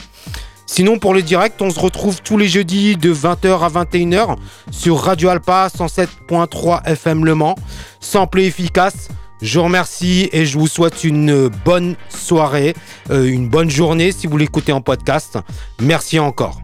Sinon, 0.73 0.99
pour 0.99 1.13
le 1.13 1.21
direct, 1.21 1.61
on 1.61 1.69
se 1.69 1.77
retrouve 1.77 2.21
tous 2.21 2.37
les 2.37 2.47
jeudis 2.47 2.95
de 2.95 3.13
20h 3.13 3.59
à 3.59 3.83
21h 3.83 4.37
sur 4.71 5.01
Radio 5.01 5.27
Alpa 5.27 5.67
107.3 5.67 6.85
FM 6.85 7.25
Le 7.25 7.35
Mans. 7.35 7.55
Sample 7.99 8.39
et 8.39 8.45
efficace. 8.45 9.09
Je 9.41 9.59
vous 9.59 9.65
remercie 9.65 10.29
et 10.31 10.45
je 10.45 10.57
vous 10.57 10.67
souhaite 10.67 11.03
une 11.03 11.49
bonne 11.65 11.97
soirée, 12.07 12.73
euh, 13.09 13.25
une 13.25 13.49
bonne 13.49 13.69
journée 13.69 14.13
si 14.13 14.27
vous 14.27 14.37
l'écoutez 14.37 14.71
en 14.71 14.79
podcast. 14.79 15.39
Merci 15.81 16.19
encore. 16.19 16.61